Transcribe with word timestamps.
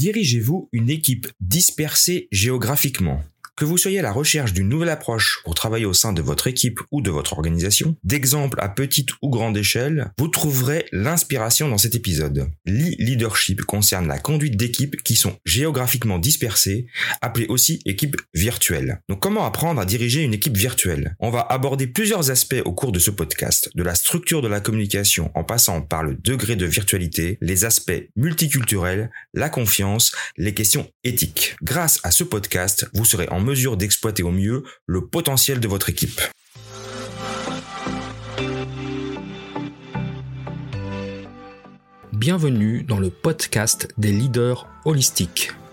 Dirigez-vous 0.00 0.70
une 0.72 0.88
équipe 0.88 1.26
dispersée 1.40 2.26
géographiquement 2.32 3.22
que 3.60 3.66
vous 3.66 3.76
soyez 3.76 3.98
à 3.98 4.02
la 4.02 4.10
recherche 4.10 4.54
d'une 4.54 4.70
nouvelle 4.70 4.88
approche 4.88 5.42
pour 5.44 5.54
travailler 5.54 5.84
au 5.84 5.92
sein 5.92 6.14
de 6.14 6.22
votre 6.22 6.46
équipe 6.46 6.80
ou 6.90 7.02
de 7.02 7.10
votre 7.10 7.34
organisation, 7.34 7.94
d'exemples 8.04 8.58
à 8.58 8.70
petite 8.70 9.10
ou 9.20 9.28
grande 9.28 9.54
échelle, 9.54 10.12
vous 10.18 10.28
trouverez 10.28 10.86
l'inspiration 10.92 11.68
dans 11.68 11.76
cet 11.76 11.94
épisode. 11.94 12.48
L'e-leadership 12.64 13.60
concerne 13.60 14.08
la 14.08 14.18
conduite 14.18 14.56
d'équipes 14.56 15.02
qui 15.02 15.14
sont 15.14 15.36
géographiquement 15.44 16.18
dispersées, 16.18 16.86
appelées 17.20 17.48
aussi 17.48 17.82
équipes 17.84 18.16
virtuelles. 18.32 19.02
Donc 19.10 19.20
comment 19.20 19.44
apprendre 19.44 19.78
à 19.78 19.84
diriger 19.84 20.22
une 20.22 20.32
équipe 20.32 20.56
virtuelle? 20.56 21.14
On 21.20 21.28
va 21.28 21.42
aborder 21.50 21.86
plusieurs 21.86 22.30
aspects 22.30 22.62
au 22.64 22.72
cours 22.72 22.92
de 22.92 22.98
ce 22.98 23.10
podcast, 23.10 23.70
de 23.74 23.82
la 23.82 23.94
structure 23.94 24.40
de 24.40 24.48
la 24.48 24.60
communication 24.60 25.30
en 25.34 25.44
passant 25.44 25.82
par 25.82 26.02
le 26.02 26.14
degré 26.14 26.56
de 26.56 26.64
virtualité, 26.64 27.36
les 27.42 27.66
aspects 27.66 28.08
multiculturels, 28.16 29.10
la 29.34 29.50
confiance, 29.50 30.12
les 30.38 30.54
questions 30.54 30.90
éthiques. 31.04 31.56
Grâce 31.62 32.00
à 32.04 32.10
ce 32.10 32.24
podcast, 32.24 32.88
vous 32.94 33.04
serez 33.04 33.28
en 33.28 33.40
mesure 33.40 33.49
d'exploiter 33.76 34.22
au 34.22 34.30
mieux 34.30 34.62
le 34.86 35.06
potentiel 35.06 35.60
de 35.60 35.68
votre 35.68 35.88
équipe. 35.88 36.20
Bienvenue 42.12 42.84
dans 42.84 43.00
le 43.00 43.10
podcast 43.10 43.88
des 43.98 44.12
leaders 44.12 44.68
holistiques. 44.84 45.52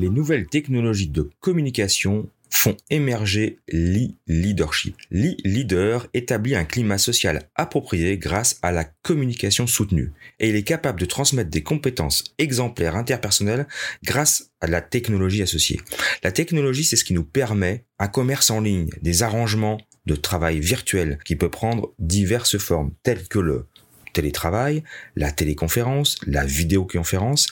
les 0.00 0.08
nouvelles 0.08 0.46
technologies 0.46 1.08
de 1.08 1.30
communication 1.40 2.28
font 2.52 2.76
émerger 2.90 3.58
l'e-leadership. 3.68 4.96
L'e-leader 5.10 6.08
établit 6.14 6.56
un 6.56 6.64
climat 6.64 6.98
social 6.98 7.48
approprié 7.54 8.18
grâce 8.18 8.58
à 8.62 8.72
la 8.72 8.84
communication 8.84 9.68
soutenue 9.68 10.12
et 10.40 10.48
il 10.48 10.56
est 10.56 10.64
capable 10.64 10.98
de 10.98 11.06
transmettre 11.06 11.50
des 11.50 11.62
compétences 11.62 12.24
exemplaires 12.38 12.96
interpersonnelles 12.96 13.68
grâce 14.02 14.50
à 14.60 14.66
la 14.66 14.80
technologie 14.80 15.42
associée. 15.42 15.80
La 16.24 16.32
technologie, 16.32 16.84
c'est 16.84 16.96
ce 16.96 17.04
qui 17.04 17.14
nous 17.14 17.24
permet 17.24 17.84
un 18.00 18.08
commerce 18.08 18.50
en 18.50 18.60
ligne, 18.60 18.90
des 19.00 19.22
arrangements 19.22 19.78
de 20.06 20.16
travail 20.16 20.58
virtuel 20.58 21.18
qui 21.24 21.36
peut 21.36 21.50
prendre 21.50 21.94
diverses 21.98 22.58
formes 22.58 22.92
telles 23.04 23.28
que 23.28 23.38
le 23.38 23.66
télétravail, 24.12 24.82
la 25.16 25.32
téléconférence, 25.32 26.16
la 26.26 26.44
vidéoconférence, 26.44 27.48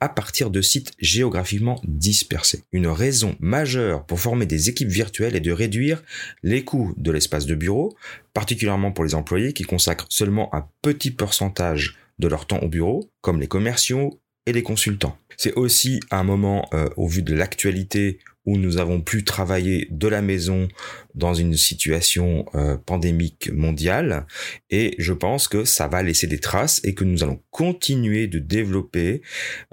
à 0.00 0.08
partir 0.08 0.50
de 0.50 0.60
sites 0.60 0.92
géographiquement 0.98 1.80
dispersés. 1.84 2.62
Une 2.72 2.86
raison 2.86 3.36
majeure 3.40 4.04
pour 4.04 4.20
former 4.20 4.46
des 4.46 4.68
équipes 4.68 4.88
virtuelles 4.88 5.36
est 5.36 5.40
de 5.40 5.52
réduire 5.52 6.02
les 6.42 6.64
coûts 6.64 6.94
de 6.96 7.10
l'espace 7.10 7.46
de 7.46 7.54
bureau, 7.54 7.96
particulièrement 8.34 8.92
pour 8.92 9.04
les 9.04 9.14
employés 9.14 9.52
qui 9.52 9.64
consacrent 9.64 10.06
seulement 10.08 10.54
un 10.54 10.66
petit 10.82 11.10
pourcentage 11.10 11.98
de 12.18 12.28
leur 12.28 12.46
temps 12.46 12.60
au 12.60 12.68
bureau, 12.68 13.10
comme 13.20 13.40
les 13.40 13.48
commerciaux 13.48 14.20
et 14.46 14.52
les 14.52 14.62
consultants. 14.62 15.16
C'est 15.36 15.54
aussi 15.54 16.00
un 16.10 16.24
moment, 16.24 16.68
euh, 16.74 16.88
au 16.96 17.08
vu 17.08 17.22
de 17.22 17.34
l'actualité, 17.34 18.18
où 18.46 18.56
nous 18.56 18.78
avons 18.78 19.00
pu 19.00 19.24
travailler 19.24 19.88
de 19.90 20.08
la 20.08 20.22
maison 20.22 20.68
dans 21.14 21.34
une 21.34 21.56
situation 21.56 22.46
euh, 22.54 22.76
pandémique 22.76 23.50
mondiale. 23.52 24.26
Et 24.70 24.94
je 24.98 25.12
pense 25.12 25.48
que 25.48 25.64
ça 25.64 25.88
va 25.88 26.02
laisser 26.02 26.26
des 26.26 26.38
traces 26.38 26.80
et 26.84 26.94
que 26.94 27.04
nous 27.04 27.22
allons 27.22 27.40
continuer 27.50 28.26
de 28.26 28.38
développer 28.38 29.22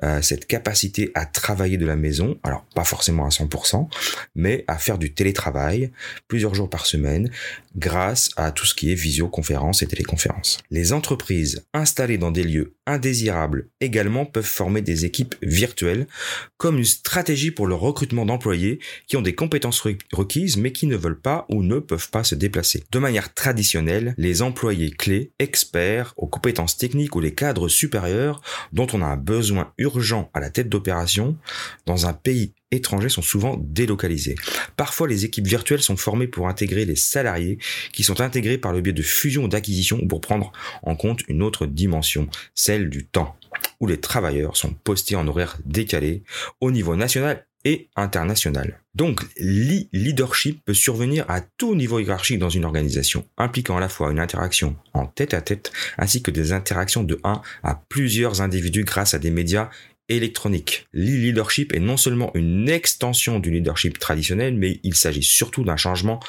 euh, 0.03 0.21
cette 0.21 0.45
capacité 0.45 1.11
à 1.15 1.25
travailler 1.25 1.77
de 1.77 1.85
la 1.85 1.95
maison. 1.95 2.37
Alors 2.43 2.65
pas 2.75 2.83
forcément 2.83 3.25
à 3.25 3.29
100% 3.29 3.87
mais 4.35 4.63
à 4.67 4.77
faire 4.77 4.97
du 4.97 5.13
télétravail 5.13 5.91
plusieurs 6.27 6.55
jours 6.55 6.69
par 6.69 6.85
semaine 6.85 7.29
grâce 7.75 8.29
à 8.35 8.51
tout 8.51 8.65
ce 8.65 8.75
qui 8.75 8.91
est 8.91 8.95
visioconférence 8.95 9.81
et 9.81 9.87
téléconférence. 9.87 10.57
Les 10.71 10.93
entreprises 10.93 11.65
installées 11.73 12.17
dans 12.17 12.31
des 12.31 12.43
lieux 12.43 12.75
indésirables 12.85 13.69
également 13.79 14.25
peuvent 14.25 14.43
former 14.43 14.81
des 14.81 15.05
équipes 15.05 15.35
virtuelles 15.41 16.07
comme 16.57 16.77
une 16.77 16.85
stratégie 16.85 17.51
pour 17.51 17.67
le 17.67 17.75
recrutement 17.75 18.25
d'employés 18.25 18.58
qui 19.07 19.17
ont 19.17 19.21
des 19.21 19.35
compétences 19.35 19.83
requises 20.11 20.57
mais 20.57 20.71
qui 20.71 20.87
ne 20.87 20.95
veulent 20.95 21.19
pas 21.19 21.45
ou 21.49 21.63
ne 21.63 21.79
peuvent 21.79 22.09
pas 22.09 22.23
se 22.23 22.35
déplacer. 22.35 22.83
De 22.91 22.99
manière 22.99 23.33
traditionnelle, 23.33 24.13
les 24.17 24.41
employés 24.41 24.91
clés, 24.91 25.31
experts 25.39 26.13
aux 26.17 26.27
compétences 26.27 26.77
techniques 26.77 27.15
ou 27.15 27.19
les 27.19 27.33
cadres 27.33 27.67
supérieurs 27.67 28.41
dont 28.73 28.87
on 28.93 29.01
a 29.01 29.05
un 29.05 29.17
besoin 29.17 29.73
urgent 29.77 30.29
à 30.33 30.39
la 30.39 30.49
tête 30.49 30.69
d'opération 30.69 31.37
dans 31.85 32.05
un 32.05 32.13
pays 32.13 32.53
étranger 32.71 33.09
sont 33.09 33.21
souvent 33.21 33.57
délocalisés. 33.59 34.35
Parfois, 34.77 35.07
les 35.07 35.25
équipes 35.25 35.47
virtuelles 35.47 35.81
sont 35.81 35.97
formées 35.97 36.27
pour 36.27 36.47
intégrer 36.47 36.85
les 36.85 36.95
salariés 36.95 37.57
qui 37.91 38.03
sont 38.03 38.21
intégrés 38.21 38.57
par 38.57 38.73
le 38.73 38.81
biais 38.81 38.93
de 38.93 39.01
fusion 39.01 39.45
ou 39.45 39.47
d'acquisition 39.47 39.99
ou 40.01 40.07
pour 40.07 40.21
prendre 40.21 40.51
en 40.83 40.95
compte 40.95 41.21
une 41.27 41.41
autre 41.41 41.65
dimension, 41.65 42.27
celle 42.53 42.89
du 42.89 43.05
temps, 43.05 43.35
où 43.79 43.87
les 43.87 43.99
travailleurs 43.99 44.57
sont 44.57 44.73
postés 44.73 45.15
en 45.15 45.27
horaire 45.27 45.57
décalé 45.65 46.23
au 46.61 46.71
niveau 46.71 46.95
national 46.95 47.45
et 47.65 47.89
international. 47.95 48.81
Donc, 48.95 49.21
leadership 49.37 50.63
peut 50.65 50.73
survenir 50.73 51.25
à 51.29 51.41
tout 51.41 51.75
niveau 51.75 51.99
hiérarchique 51.99 52.39
dans 52.39 52.49
une 52.49 52.65
organisation, 52.65 53.25
impliquant 53.37 53.77
à 53.77 53.79
la 53.79 53.89
fois 53.89 54.11
une 54.11 54.19
interaction 54.19 54.75
en 54.93 55.05
tête 55.05 55.33
à 55.33 55.41
tête, 55.41 55.71
ainsi 55.97 56.21
que 56.21 56.31
des 56.31 56.51
interactions 56.53 57.03
de 57.03 57.19
1 57.23 57.41
à 57.63 57.75
plusieurs 57.89 58.41
individus 58.41 58.83
grâce 58.83 59.13
à 59.13 59.19
des 59.19 59.31
médias 59.31 59.69
électroniques. 60.09 60.87
Le-leadership 60.91 61.73
est 61.73 61.79
non 61.79 61.95
seulement 61.95 62.31
une 62.33 62.67
extension 62.67 63.39
du 63.39 63.51
leadership 63.51 63.99
traditionnel, 63.99 64.55
mais 64.55 64.79
il 64.83 64.95
s'agit 64.95 65.23
surtout 65.23 65.63
d'un 65.63 65.77
changement 65.77 66.19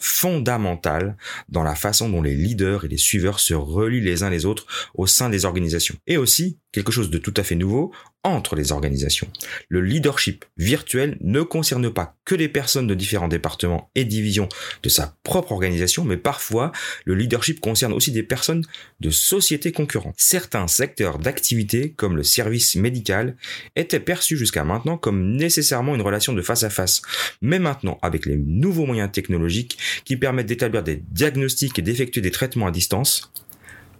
fondamental 0.00 1.16
dans 1.48 1.62
la 1.62 1.74
façon 1.74 2.08
dont 2.08 2.22
les 2.22 2.34
leaders 2.34 2.84
et 2.84 2.88
les 2.88 2.98
suiveurs 2.98 3.40
se 3.40 3.54
relient 3.54 4.00
les 4.00 4.22
uns 4.22 4.30
les 4.30 4.44
autres 4.44 4.66
au 4.94 5.06
sein 5.06 5.28
des 5.28 5.44
organisations. 5.44 5.96
Et 6.06 6.16
aussi, 6.16 6.58
quelque 6.72 6.92
chose 6.92 7.10
de 7.10 7.18
tout 7.18 7.34
à 7.36 7.42
fait 7.42 7.56
nouveau, 7.56 7.92
entre 8.28 8.56
les 8.56 8.72
organisations. 8.72 9.28
Le 9.68 9.80
leadership 9.80 10.44
virtuel 10.56 11.16
ne 11.20 11.42
concerne 11.42 11.92
pas 11.92 12.16
que 12.24 12.34
les 12.34 12.48
personnes 12.48 12.86
de 12.86 12.94
différents 12.94 13.28
départements 13.28 13.90
et 13.94 14.04
divisions 14.04 14.48
de 14.82 14.88
sa 14.88 15.16
propre 15.22 15.52
organisation, 15.52 16.04
mais 16.04 16.16
parfois 16.16 16.72
le 17.04 17.14
leadership 17.14 17.60
concerne 17.60 17.92
aussi 17.92 18.12
des 18.12 18.22
personnes 18.22 18.64
de 19.00 19.10
sociétés 19.10 19.72
concurrentes. 19.72 20.14
Certains 20.18 20.66
secteurs 20.68 21.18
d'activité, 21.18 21.92
comme 21.96 22.16
le 22.16 22.22
service 22.22 22.76
médical, 22.76 23.36
étaient 23.76 24.00
perçus 24.00 24.36
jusqu'à 24.36 24.64
maintenant 24.64 24.96
comme 24.96 25.36
nécessairement 25.36 25.94
une 25.94 26.02
relation 26.02 26.32
de 26.32 26.42
face 26.42 26.62
à 26.62 26.70
face. 26.70 27.02
Mais 27.40 27.58
maintenant, 27.58 27.98
avec 28.02 28.26
les 28.26 28.36
nouveaux 28.36 28.86
moyens 28.86 29.10
technologiques 29.10 29.78
qui 30.04 30.16
permettent 30.16 30.46
d'établir 30.46 30.82
des 30.82 31.02
diagnostics 31.10 31.78
et 31.78 31.82
d'effectuer 31.82 32.20
des 32.20 32.30
traitements 32.30 32.66
à 32.66 32.70
distance, 32.70 33.32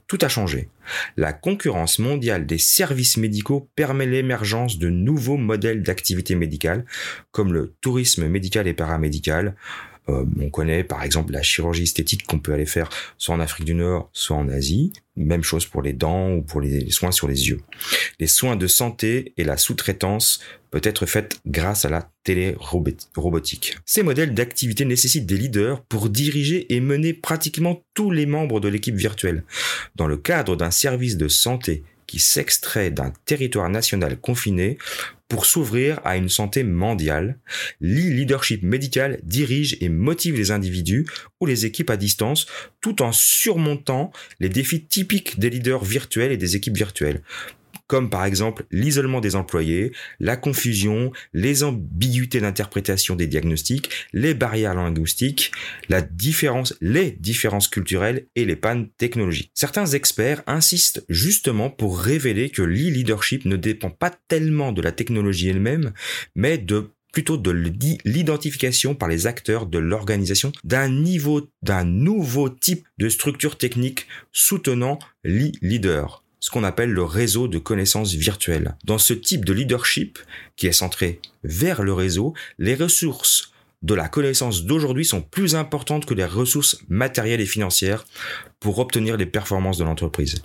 tout 0.09 0.19
a 0.23 0.29
changé. 0.29 0.71
La 1.17 1.33
concurrence 1.33 1.99
mondiale 1.99 2.47
des 2.47 2.59
services 2.59 3.19
médicaux 3.19 3.69
permet 3.77 4.07
l'émergence 4.07 4.79
de 4.79 4.89
nouveaux 4.89 5.37
modèles 5.37 5.83
d'activité 5.83 6.35
médicale, 6.35 6.85
comme 7.31 7.53
le 7.53 7.75
tourisme 7.83 8.27
médical 8.27 8.67
et 8.67 8.75
paramédical. 8.75 9.55
Euh, 10.09 10.25
on 10.41 10.51
connaît 10.51 10.85
par 10.85 11.03
exemple 11.03 11.33
la 11.33 11.43
chirurgie 11.43 11.83
esthétique 11.83 12.27
qu'on 12.27 12.39
peut 12.39 12.53
aller 12.53 12.67
faire 12.67 12.89
soit 13.19 13.35
en 13.35 13.41
Afrique 13.41 13.67
du 13.67 13.75
Nord, 13.75 14.09
soit 14.13 14.37
en 14.37 14.49
Asie. 14.49 14.93
Même 15.17 15.43
chose 15.43 15.67
pour 15.67 15.83
les 15.83 15.93
dents 15.93 16.33
ou 16.33 16.43
pour 16.43 16.61
les 16.61 16.91
soins 16.91 17.11
sur 17.11 17.27
les 17.27 17.49
yeux. 17.49 17.61
Les 18.21 18.29
soins 18.29 18.57
de 18.57 18.67
santé 18.67 19.33
et 19.37 19.45
la 19.45 19.57
sous-traitance 19.57 20.41
peut 20.71 20.81
être 20.85 21.07
faite 21.07 21.41
grâce 21.47 21.85
à 21.85 21.89
la 21.89 22.11
télérobotique. 22.25 23.79
Ces 23.85 24.03
modèles 24.03 24.35
d'activité 24.35 24.85
nécessitent 24.85 25.27
des 25.27 25.37
leaders 25.37 25.83
pour 25.85 26.09
diriger 26.09 26.73
et 26.73 26.81
mener 26.81 27.15
pratiquement 27.15 27.83
tous 27.95 28.11
les 28.11 28.27
membres 28.27 28.61
de 28.61 28.69
l'équipe 28.69 28.95
virtuelle. 28.95 29.45
Dans 29.97 30.07
le 30.07 30.17
cadre 30.17 30.57
d'un 30.57 30.71
service 30.71 31.17
de 31.17 31.29
santé 31.29 31.83
qui 32.07 32.19
s'extrait 32.19 32.91
d'un 32.91 33.13
territoire 33.27 33.69
national 33.69 34.19
confiné, 34.19 34.79
pour 35.29 35.47
s'ouvrir 35.47 36.01
à 36.05 36.17
une 36.17 36.29
santé 36.29 36.65
mondiale. 36.65 37.39
L'e-leadership 37.81 38.63
médical 38.63 39.21
dirige 39.23 39.77
et 39.81 39.89
motive 39.89 40.37
les 40.37 40.51
individus 40.51 41.07
ou 41.41 41.47
les 41.47 41.67
équipes 41.67 41.91
à 41.91 41.97
distance 41.97 42.47
tout 42.81 43.03
en 43.03 43.13
surmontant 43.13 44.11
les 44.41 44.49
défis 44.49 44.85
typiques 44.85 45.39
des 45.39 45.51
leaders 45.51 45.85
virtuels 45.85 46.33
et 46.33 46.37
des 46.37 46.57
équipes 46.57 46.77
virtuelles 46.77 47.23
comme 47.89 48.11
par 48.11 48.25
exemple 48.25 48.67
l'isolement 48.71 49.21
des 49.21 49.35
employés, 49.35 49.93
la 50.21 50.37
confusion, 50.37 51.11
les 51.33 51.65
ambiguïtés 51.65 52.41
d'interprétation 52.41 53.17
des 53.17 53.27
diagnostics, 53.27 53.91
les 54.13 54.35
barrières 54.35 54.75
linguistiques, 54.75 55.51
la 55.89 56.03
différence, 56.03 56.75
les 56.81 57.11
différences 57.11 57.67
culturelles 57.67 58.27
et 58.37 58.45
les 58.45 58.57
pannes 58.57 58.89
technologiques. 58.99 59.51
Certains 59.55 59.87
experts 59.87 60.43
insistent 60.47 61.05
justement 61.09 61.71
pour 61.71 61.99
révéler 61.99 62.51
que 62.51 62.63
l'e-leadership 62.63 63.45
ne 63.47 63.57
dépend 63.57 63.91
pas 63.91 64.11
tellement 64.29 64.73
de 64.73 64.83
la 64.83 64.93
technologie 64.93 65.49
elle-même, 65.49 65.93
mais 66.37 66.59
de 66.59 66.91
plutôt 67.13 67.39
de 67.39 67.51
l'identification 68.05 68.95
par 68.95 69.09
les 69.09 69.27
acteurs 69.27 69.67
de 69.67 69.79
l'organisation 69.79 70.53
d'un 70.63 70.89
niveau, 70.89 71.49
d'un 71.63 71.85
nouveau 71.85 72.51
type 72.51 72.87
de 72.99 73.09
structure 73.09 73.57
technique 73.57 74.07
soutenant 74.31 74.99
l'e-leader 75.25 76.23
ce 76.41 76.51
qu'on 76.51 76.65
appelle 76.65 76.91
le 76.91 77.03
réseau 77.03 77.49
de 77.49 77.59
connaissances 77.59 78.15
virtuelles. 78.15 78.77
Dans 78.85 78.99
ce 78.99 79.13
type 79.13 79.45
de 79.45 79.53
leadership, 79.53 80.19
qui 80.57 80.67
est 80.67 80.73
centré 80.73 81.21
vers 81.45 81.83
le 81.83 81.93
réseau, 81.93 82.35
les 82.59 82.75
ressources 82.75 83.53
de 83.83 83.95
la 83.95 84.09
connaissance 84.09 84.65
d'aujourd'hui 84.65 85.05
sont 85.05 85.23
plus 85.23 85.55
importantes 85.55 86.05
que 86.05 86.15
les 86.15 86.25
ressources 86.25 86.79
matérielles 86.89 87.41
et 87.41 87.47
financières 87.47 88.05
pour 88.61 88.79
obtenir 88.81 89.17
les 89.17 89.27
performances 89.27 89.79
de 89.79 89.85
l'entreprise. 89.85 90.43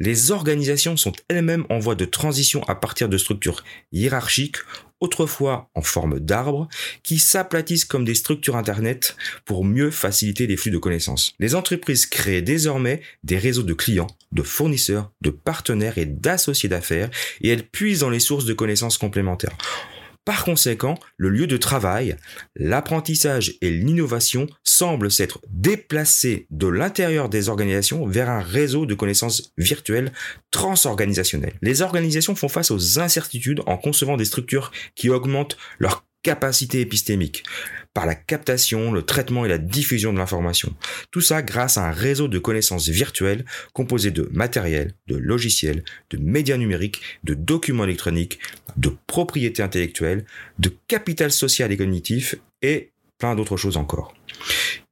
Les 0.00 0.32
organisations 0.32 0.96
sont 0.96 1.12
elles-mêmes 1.28 1.66
en 1.70 1.78
voie 1.78 1.94
de 1.94 2.04
transition 2.04 2.62
à 2.64 2.74
partir 2.74 3.08
de 3.08 3.16
structures 3.16 3.62
hiérarchiques 3.92 4.56
autrefois 5.00 5.70
en 5.74 5.82
forme 5.82 6.18
d'arbre, 6.18 6.68
qui 7.02 7.18
s'aplatissent 7.18 7.84
comme 7.84 8.04
des 8.04 8.14
structures 8.14 8.56
Internet 8.56 9.16
pour 9.44 9.64
mieux 9.64 9.90
faciliter 9.90 10.46
les 10.46 10.56
flux 10.56 10.70
de 10.70 10.78
connaissances. 10.78 11.34
Les 11.38 11.54
entreprises 11.54 12.06
créent 12.06 12.42
désormais 12.42 13.02
des 13.22 13.36
réseaux 13.36 13.62
de 13.62 13.74
clients, 13.74 14.06
de 14.32 14.42
fournisseurs, 14.42 15.12
de 15.20 15.30
partenaires 15.30 15.98
et 15.98 16.06
d'associés 16.06 16.70
d'affaires, 16.70 17.10
et 17.42 17.50
elles 17.50 17.68
puisent 17.68 18.00
dans 18.00 18.10
les 18.10 18.20
sources 18.20 18.46
de 18.46 18.54
connaissances 18.54 18.96
complémentaires. 18.96 19.56
Par 20.24 20.44
conséquent, 20.44 20.98
le 21.18 21.28
lieu 21.28 21.46
de 21.46 21.58
travail, 21.58 22.16
l'apprentissage 22.56 23.54
et 23.60 23.70
l'innovation 23.70 24.46
semblent 24.62 25.10
s'être 25.10 25.40
déplacés 25.50 26.46
de 26.50 26.66
l'intérieur 26.66 27.28
des 27.28 27.50
organisations 27.50 28.06
vers 28.06 28.30
un 28.30 28.40
réseau 28.40 28.86
de 28.86 28.94
connaissances 28.94 29.52
virtuelles 29.58 30.12
transorganisationnelles. 30.50 31.58
Les 31.60 31.82
organisations 31.82 32.34
font 32.34 32.48
face 32.48 32.70
aux 32.70 32.98
incertitudes 32.98 33.60
en 33.66 33.76
concevant 33.76 34.16
des 34.16 34.24
structures 34.24 34.72
qui 34.94 35.10
augmentent 35.10 35.58
leur 35.78 36.06
capacité 36.24 36.80
épistémique, 36.80 37.44
par 37.92 38.06
la 38.06 38.16
captation, 38.16 38.90
le 38.90 39.02
traitement 39.02 39.44
et 39.44 39.48
la 39.48 39.58
diffusion 39.58 40.12
de 40.12 40.18
l'information. 40.18 40.74
Tout 41.12 41.20
ça 41.20 41.42
grâce 41.42 41.78
à 41.78 41.86
un 41.86 41.92
réseau 41.92 42.26
de 42.26 42.40
connaissances 42.40 42.88
virtuelles 42.88 43.44
composé 43.72 44.10
de 44.10 44.28
matériel, 44.32 44.94
de 45.06 45.16
logiciels, 45.16 45.84
de 46.10 46.16
médias 46.16 46.56
numériques, 46.56 47.00
de 47.22 47.34
documents 47.34 47.84
électroniques, 47.84 48.40
de 48.76 48.90
propriété 49.06 49.62
intellectuelle, 49.62 50.24
de 50.58 50.74
capital 50.88 51.30
social 51.30 51.70
et 51.70 51.76
cognitif 51.76 52.34
et 52.62 52.90
plein 53.18 53.36
d'autres 53.36 53.56
choses 53.56 53.76
encore. 53.76 54.14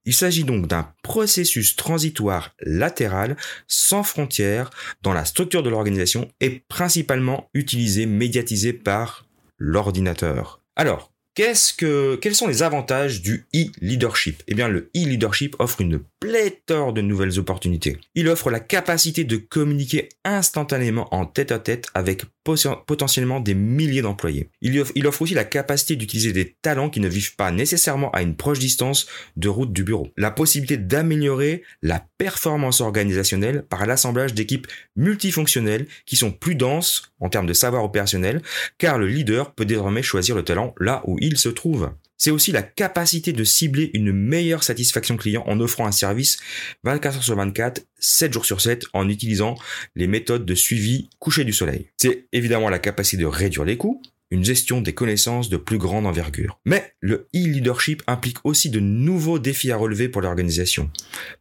Il 0.04 0.14
s'agit 0.14 0.44
donc 0.44 0.66
d'un 0.66 0.92
processus 1.02 1.76
transitoire 1.76 2.54
latéral 2.60 3.36
sans 3.68 4.02
frontières 4.02 4.70
dans 5.02 5.12
la 5.12 5.24
structure 5.24 5.62
de 5.62 5.70
l'organisation 5.70 6.30
et 6.40 6.62
principalement 6.68 7.48
utilisé, 7.54 8.06
médiatisé 8.06 8.72
par 8.72 9.26
l'ordinateur. 9.58 10.60
Alors, 10.74 11.11
Qu'est-ce 11.34 11.72
que, 11.72 12.16
quels 12.16 12.34
sont 12.34 12.46
les 12.46 12.62
avantages 12.62 13.22
du 13.22 13.46
e-leadership? 13.54 14.42
Eh 14.48 14.54
bien, 14.54 14.68
le 14.68 14.90
e-leadership 14.94 15.56
offre 15.58 15.80
une 15.80 16.02
pléthore 16.22 16.92
de 16.92 17.00
nouvelles 17.00 17.40
opportunités. 17.40 17.98
Il 18.14 18.28
offre 18.28 18.48
la 18.48 18.60
capacité 18.60 19.24
de 19.24 19.36
communiquer 19.36 20.08
instantanément 20.24 21.12
en 21.12 21.26
tête 21.26 21.50
à 21.50 21.58
tête 21.58 21.88
avec 21.94 22.22
potentiellement 22.44 23.40
des 23.40 23.54
milliers 23.54 24.02
d'employés. 24.02 24.48
Il, 24.60 24.78
offre 25.06 25.22
aussi 25.22 25.34
la 25.34 25.44
capacité 25.44 25.96
d'utiliser 25.96 26.32
des 26.32 26.54
talents 26.62 26.90
qui 26.90 27.00
ne 27.00 27.08
vivent 27.08 27.34
pas 27.34 27.50
nécessairement 27.50 28.12
à 28.12 28.22
une 28.22 28.36
proche 28.36 28.60
distance 28.60 29.06
de 29.36 29.48
route 29.48 29.72
du 29.72 29.82
bureau. 29.82 30.10
La 30.16 30.30
possibilité 30.30 30.76
d'améliorer 30.76 31.64
la 31.82 32.04
performance 32.18 32.80
organisationnelle 32.80 33.64
par 33.68 33.84
l'assemblage 33.86 34.32
d'équipes 34.32 34.68
multifonctionnelles 34.94 35.86
qui 36.06 36.14
sont 36.14 36.30
plus 36.30 36.54
denses 36.54 37.12
en 37.18 37.30
termes 37.30 37.46
de 37.46 37.52
savoir 37.52 37.82
opérationnel, 37.82 38.42
car 38.78 38.96
le 38.96 39.08
leader 39.08 39.54
peut 39.54 39.64
désormais 39.64 40.02
choisir 40.02 40.36
le 40.36 40.44
talent 40.44 40.72
là 40.78 41.02
où 41.06 41.18
il 41.20 41.36
se 41.36 41.48
trouve. 41.48 41.90
C'est 42.24 42.30
aussi 42.30 42.52
la 42.52 42.62
capacité 42.62 43.32
de 43.32 43.42
cibler 43.42 43.90
une 43.94 44.12
meilleure 44.12 44.62
satisfaction 44.62 45.16
client 45.16 45.42
en 45.48 45.58
offrant 45.58 45.88
un 45.88 45.90
service 45.90 46.38
24 46.84 47.16
heures 47.16 47.24
sur 47.24 47.34
24, 47.34 47.84
7 47.98 48.32
jours 48.32 48.44
sur 48.44 48.60
7 48.60 48.84
en 48.92 49.08
utilisant 49.08 49.56
les 49.96 50.06
méthodes 50.06 50.46
de 50.46 50.54
suivi 50.54 51.10
coucher 51.18 51.42
du 51.42 51.52
soleil. 51.52 51.88
C'est 51.96 52.28
évidemment 52.30 52.68
la 52.68 52.78
capacité 52.78 53.20
de 53.20 53.26
réduire 53.26 53.64
les 53.64 53.76
coûts, 53.76 54.00
une 54.30 54.44
gestion 54.44 54.80
des 54.80 54.94
connaissances 54.94 55.48
de 55.48 55.56
plus 55.56 55.78
grande 55.78 56.06
envergure. 56.06 56.60
Mais 56.64 56.94
le 57.00 57.26
e-leadership 57.34 58.04
implique 58.06 58.38
aussi 58.44 58.70
de 58.70 58.78
nouveaux 58.78 59.40
défis 59.40 59.72
à 59.72 59.76
relever 59.76 60.08
pour 60.08 60.22
l'organisation. 60.22 60.92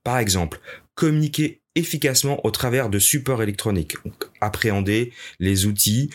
Par 0.04 0.18
exemple, 0.18 0.62
communiquer 0.96 1.62
efficacement 1.76 2.44
au 2.46 2.52
travers 2.52 2.90
de 2.90 2.98
supports 2.98 3.44
électroniques, 3.44 3.98
appréhender 4.42 5.14
les 5.40 5.68
outils 5.68 6.10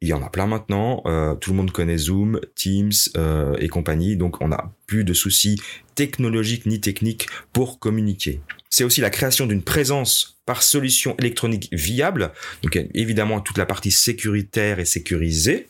il 0.00 0.08
y 0.08 0.12
en 0.12 0.22
a 0.22 0.30
plein 0.30 0.46
maintenant. 0.46 1.02
Euh, 1.06 1.34
tout 1.34 1.50
le 1.50 1.56
monde 1.56 1.72
connaît 1.72 1.98
Zoom, 1.98 2.40
Teams 2.54 2.92
euh, 3.16 3.56
et 3.58 3.68
compagnie. 3.68 4.16
Donc 4.16 4.40
on 4.40 4.48
n'a 4.48 4.72
plus 4.86 5.04
de 5.04 5.12
soucis 5.12 5.60
technologiques 5.94 6.66
ni 6.66 6.80
techniques 6.80 7.28
pour 7.52 7.78
communiquer. 7.78 8.40
C'est 8.70 8.84
aussi 8.84 9.00
la 9.00 9.10
création 9.10 9.46
d'une 9.46 9.62
présence 9.62 10.40
par 10.46 10.62
solution 10.62 11.14
électronique 11.18 11.68
viable. 11.72 12.32
Donc 12.62 12.78
évidemment 12.94 13.40
toute 13.40 13.58
la 13.58 13.66
partie 13.66 13.90
sécuritaire 13.90 14.78
et 14.78 14.84
sécurisée. 14.84 15.68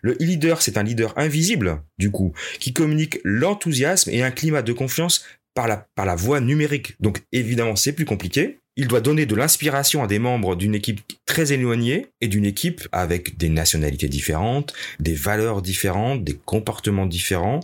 Le 0.00 0.14
e-leader, 0.14 0.60
c'est 0.60 0.76
un 0.76 0.82
leader 0.82 1.16
invisible, 1.16 1.82
du 1.96 2.10
coup, 2.10 2.32
qui 2.58 2.72
communique 2.72 3.20
l'enthousiasme 3.22 4.10
et 4.10 4.22
un 4.22 4.32
climat 4.32 4.62
de 4.62 4.72
confiance 4.72 5.24
par 5.54 5.68
la, 5.68 5.86
par 5.94 6.06
la 6.06 6.16
voie 6.16 6.40
numérique. 6.40 6.96
Donc 7.00 7.20
évidemment, 7.30 7.76
c'est 7.76 7.92
plus 7.92 8.04
compliqué. 8.04 8.58
Il 8.76 8.88
doit 8.88 9.02
donner 9.02 9.26
de 9.26 9.34
l'inspiration 9.34 10.02
à 10.02 10.06
des 10.06 10.18
membres 10.18 10.56
d'une 10.56 10.74
équipe 10.74 11.00
très 11.26 11.52
éloignée 11.52 12.06
et 12.22 12.28
d'une 12.28 12.46
équipe 12.46 12.88
avec 12.90 13.36
des 13.36 13.50
nationalités 13.50 14.08
différentes, 14.08 14.72
des 14.98 15.14
valeurs 15.14 15.60
différentes, 15.60 16.24
des 16.24 16.38
comportements 16.44 17.04
différents. 17.04 17.60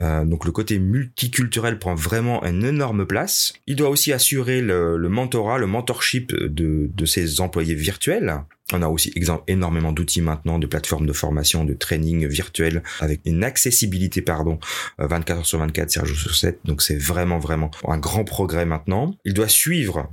Euh, 0.00 0.24
donc 0.24 0.44
le 0.44 0.50
côté 0.50 0.80
multiculturel 0.80 1.78
prend 1.78 1.94
vraiment 1.94 2.44
une 2.44 2.64
énorme 2.64 3.06
place. 3.06 3.52
Il 3.68 3.76
doit 3.76 3.88
aussi 3.88 4.12
assurer 4.12 4.60
le, 4.60 4.96
mentorat, 5.08 5.58
le 5.58 5.68
mentorship 5.68 6.34
de, 6.34 6.90
de 6.92 7.04
ses 7.04 7.40
employés 7.40 7.76
virtuels. 7.76 8.42
On 8.72 8.82
a 8.82 8.88
aussi 8.88 9.12
énormément 9.46 9.92
d'outils 9.92 10.22
maintenant, 10.22 10.58
de 10.58 10.66
plateformes 10.66 11.06
de 11.06 11.12
formation, 11.12 11.64
de 11.64 11.74
training 11.74 12.26
virtuel 12.26 12.82
avec 13.00 13.20
une 13.26 13.44
accessibilité, 13.44 14.22
pardon, 14.22 14.58
24 14.98 15.36
euh, 15.36 15.38
heures 15.38 15.46
sur 15.46 15.58
24, 15.58 15.90
7 15.90 16.04
jours 16.04 16.18
sur 16.18 16.34
7. 16.34 16.60
Donc 16.64 16.82
c'est 16.82 16.96
vraiment, 16.96 17.38
vraiment 17.38 17.70
un 17.86 17.98
grand 17.98 18.24
progrès 18.24 18.64
maintenant. 18.64 19.14
Il 19.24 19.34
doit 19.34 19.48
suivre 19.48 20.10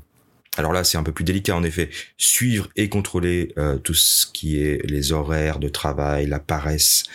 alors 0.60 0.74
là, 0.74 0.84
c'est 0.84 0.98
un 0.98 1.04
peu 1.04 1.13
plus 1.13 1.24
délicat 1.24 1.56
en 1.56 1.63
effet. 1.63 1.89
Suivre 2.18 2.68
et 2.75 2.89
contrôler 2.89 3.54
euh, 3.58 3.78
tout 3.78 3.94
ce 3.94 4.25
qui 4.25 4.62
est 4.62 4.86
les 4.86 5.13
horaires 5.13 5.58
de 5.58 5.70
travail, 5.70 6.28
la 6.28 6.39
paresse, 6.39 7.06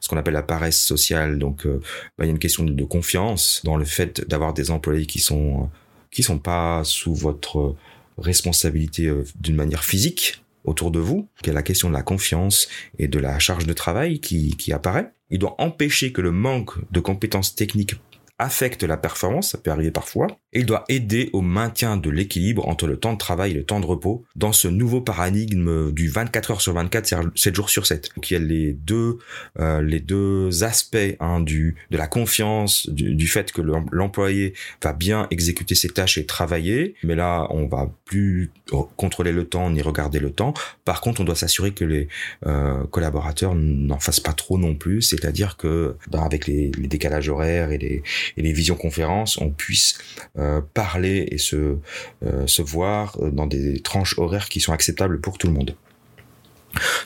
ce 0.00 0.08
qu'on 0.08 0.16
appelle 0.16 0.34
la 0.34 0.44
paresse 0.44 0.80
sociale. 0.80 1.36
Donc, 1.36 1.66
euh, 1.66 1.80
bah, 2.16 2.24
il 2.24 2.26
y 2.26 2.28
a 2.28 2.30
une 2.30 2.38
question 2.38 2.62
de, 2.62 2.84
confiance 2.84 3.60
dans 3.64 3.76
le 3.76 3.84
fait 3.84 4.26
d'avoir 4.28 4.54
des 4.54 4.70
employés 4.70 5.06
qui 5.06 5.18
sont 5.18 5.68
qui 6.12 6.22
sont 6.22 6.38
pas 6.38 6.82
sous 6.84 7.14
votre 7.14 7.74
responsabilité 8.18 9.06
euh, 9.06 9.24
d'une 9.40 9.56
manière 9.56 9.82
physique 9.82 10.44
autour 10.62 10.92
de 10.92 11.00
vous. 11.00 11.28
Y 11.44 11.50
a 11.50 11.54
la 11.54 11.62
question 11.62 11.88
de 11.88 11.94
la 11.94 12.02
confiance 12.02 12.68
et 13.00 13.08
de 13.08 13.18
la 13.18 13.36
charge 13.40 13.66
de 13.66 13.72
travail 13.72 14.20
qui, 14.20 14.56
qui 14.56 14.72
apparaît. 14.72 15.12
Il 15.30 15.40
doit 15.40 15.56
empêcher 15.58 16.12
que 16.12 16.20
le 16.20 16.30
manque 16.30 16.74
de 16.92 17.00
compétences 17.00 17.56
techniques 17.56 17.96
affecte 18.38 18.84
la 18.84 18.96
performance, 18.96 19.50
ça 19.50 19.58
peut 19.58 19.70
arriver 19.72 19.90
parfois, 19.90 20.28
et 20.52 20.60
il 20.60 20.66
doit 20.66 20.84
aider 20.88 21.30
au 21.32 21.40
maintien 21.40 21.96
de 21.96 22.10
l'équilibre 22.10 22.68
entre 22.68 22.86
le 22.86 22.96
temps 22.96 23.12
de 23.12 23.18
travail 23.18 23.52
et 23.52 23.54
le 23.54 23.64
temps 23.64 23.80
de 23.80 23.86
repos 23.86 24.24
dans 24.36 24.52
ce 24.52 24.68
nouveau 24.68 25.00
paradigme 25.00 25.92
du 25.92 26.08
24 26.08 26.50
heures 26.50 26.60
sur 26.60 26.74
24, 26.74 27.32
7 27.34 27.54
jours 27.54 27.70
sur 27.70 27.86
7. 27.86 28.10
Donc 28.14 28.30
il 28.30 28.34
y 28.34 28.36
a 28.36 28.40
les 28.40 28.72
deux, 28.72 29.18
euh, 29.58 29.80
les 29.82 30.00
deux 30.00 30.64
aspects 30.64 30.96
hein, 31.20 31.40
du, 31.40 31.76
de 31.90 31.96
la 31.96 32.06
confiance, 32.06 32.88
du, 32.88 33.14
du 33.14 33.28
fait 33.28 33.52
que 33.52 33.62
l'employé 33.62 34.54
va 34.82 34.92
bien 34.92 35.26
exécuter 35.30 35.74
ses 35.74 35.88
tâches 35.88 36.18
et 36.18 36.26
travailler, 36.26 36.94
mais 37.02 37.14
là 37.14 37.46
on 37.50 37.66
va 37.66 37.90
plus 38.04 38.50
contrôler 38.96 39.32
le 39.32 39.44
temps 39.44 39.70
ni 39.70 39.82
regarder 39.82 40.18
le 40.18 40.30
temps. 40.30 40.54
Par 40.84 41.00
contre, 41.00 41.20
on 41.20 41.24
doit 41.24 41.34
s'assurer 41.34 41.72
que 41.72 41.84
les 41.84 42.08
euh, 42.46 42.84
collaborateurs 42.90 43.54
n'en 43.54 43.98
fassent 43.98 44.20
pas 44.20 44.32
trop 44.32 44.58
non 44.58 44.74
plus, 44.74 45.02
c'est-à-dire 45.02 45.56
que 45.56 45.96
ben, 46.10 46.20
avec 46.20 46.46
les, 46.46 46.70
les 46.78 46.88
décalages 46.88 47.28
horaires 47.28 47.72
et 47.72 47.78
les, 47.78 48.02
et 48.36 48.42
les 48.42 48.52
visioconférences, 48.52 49.38
on 49.38 49.50
puisse 49.50 49.98
euh, 50.38 50.41
parler 50.74 51.28
et 51.30 51.38
se, 51.38 51.76
euh, 52.24 52.46
se 52.46 52.62
voir 52.62 53.18
dans 53.32 53.46
des 53.46 53.80
tranches 53.80 54.18
horaires 54.18 54.48
qui 54.48 54.60
sont 54.60 54.72
acceptables 54.72 55.20
pour 55.20 55.38
tout 55.38 55.46
le 55.46 55.52
monde. 55.52 55.74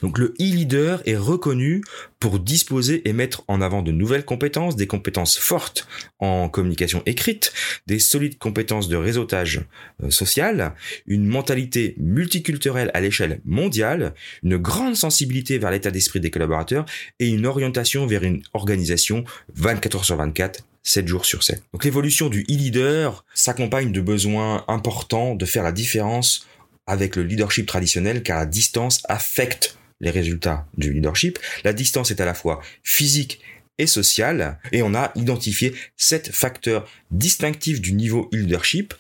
Donc 0.03 0.19
le 0.19 0.35
e-leader 0.41 1.03
est 1.07 1.17
reconnu 1.17 1.83
pour 2.21 2.39
disposer 2.39 3.09
et 3.09 3.13
mettre 3.13 3.45
en 3.49 3.61
avant 3.61 3.83
de 3.83 3.93
nouvelles 3.93 4.25
compétences, 4.25 4.77
des 4.77 4.87
compétences 4.87 5.37
fortes 5.37 5.87
en 6.19 6.49
communication 6.49 7.03
écrite, 7.07 7.53
des 7.87 7.99
solides 7.99 8.39
compétences 8.39 8.89
de 8.89 8.97
réseautage 8.97 9.63
euh, 10.03 10.11
social, 10.11 10.75
une 11.07 11.27
mentalité 11.27 11.95
multiculturelle 11.99 12.91
à 12.95 13.01
l'échelle 13.01 13.41
mondiale, 13.45 14.15
une 14.43 14.57
grande 14.57 14.97
sensibilité 14.97 15.59
vers 15.59 15.71
l'état 15.71 15.91
d'esprit 15.91 16.21
des 16.21 16.31
collaborateurs 16.31 16.87
et 17.19 17.29
une 17.29 17.47
orientation 17.47 18.07
vers 18.07 18.23
une 18.23 18.43
organisation 18.55 19.25
24 19.55 19.97
heures 19.97 20.05
sur 20.05 20.17
24 20.17 20.65
7 20.87 21.09
jours 21.09 21.27
sur 21.27 21.43
7. 21.43 21.63
Donc 21.73 21.85
l'évolution 21.85 22.29
du 22.29 22.43
e-leader 22.43 23.25
s'accompagne 23.35 23.93
de 23.93 24.01
besoins 24.01 24.65
importants 24.69 25.35
de 25.35 25.45
faire 25.45 25.65
la 25.65 25.73
différence 25.73 26.47
avec 26.87 27.17
le 27.17 27.25
leadership 27.25 27.67
traditionnel 27.67 28.23
car 28.23 28.39
la 28.39 28.47
distance 28.47 29.03
affecte 29.09 29.77
les 30.01 30.11
résultats 30.11 30.67
du 30.79 30.93
leadership. 30.93 31.41
La 31.65 31.73
distance 31.73 32.13
est 32.13 32.21
à 32.21 32.25
la 32.25 32.35
fois 32.35 32.63
physique 32.85 33.41
et 33.79 33.89
sociale 33.89 34.61
et 34.71 34.83
on 34.83 34.95
a 34.95 35.11
identifié 35.17 35.75
sept 35.97 36.31
facteurs 36.33 36.89
distinctifs 37.11 37.81
du 37.81 37.93
niveau 37.93 38.29
leadership, 38.33 38.95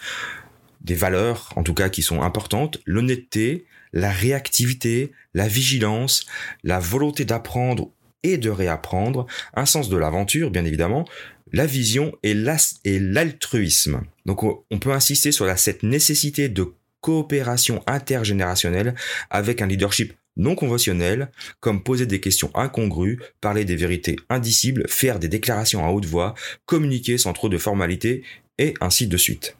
des 0.80 0.96
valeurs 0.96 1.52
en 1.54 1.62
tout 1.62 1.74
cas 1.74 1.88
qui 1.88 2.02
sont 2.02 2.20
importantes, 2.20 2.78
l'honnêteté, 2.84 3.64
la 3.92 4.10
réactivité, 4.10 5.12
la 5.34 5.46
vigilance, 5.46 6.26
la 6.64 6.80
volonté 6.80 7.24
d'apprendre 7.24 7.92
et 8.32 8.38
de 8.38 8.50
réapprendre, 8.50 9.26
un 9.54 9.66
sens 9.66 9.88
de 9.88 9.96
l'aventure 9.96 10.50
bien 10.50 10.64
évidemment, 10.64 11.06
la 11.52 11.66
vision 11.66 12.12
et 12.22 12.34
l'altruisme. 12.34 14.02
Donc 14.24 14.42
on 14.42 14.78
peut 14.78 14.92
insister 14.92 15.32
sur 15.32 15.46
cette 15.58 15.82
nécessité 15.82 16.48
de 16.48 16.72
coopération 17.00 17.82
intergénérationnelle 17.86 18.94
avec 19.30 19.62
un 19.62 19.66
leadership 19.66 20.12
non 20.36 20.54
conventionnel, 20.54 21.30
comme 21.60 21.82
poser 21.82 22.06
des 22.06 22.20
questions 22.20 22.50
incongrues, 22.54 23.20
parler 23.40 23.64
des 23.64 23.76
vérités 23.76 24.16
indicibles, 24.28 24.86
faire 24.88 25.18
des 25.18 25.28
déclarations 25.28 25.86
à 25.86 25.90
haute 25.90 26.04
voix, 26.04 26.34
communiquer 26.66 27.16
sans 27.16 27.32
trop 27.32 27.48
de 27.48 27.58
formalités, 27.58 28.22
et 28.58 28.74
ainsi 28.80 29.06
de 29.06 29.16
suite. 29.16 29.56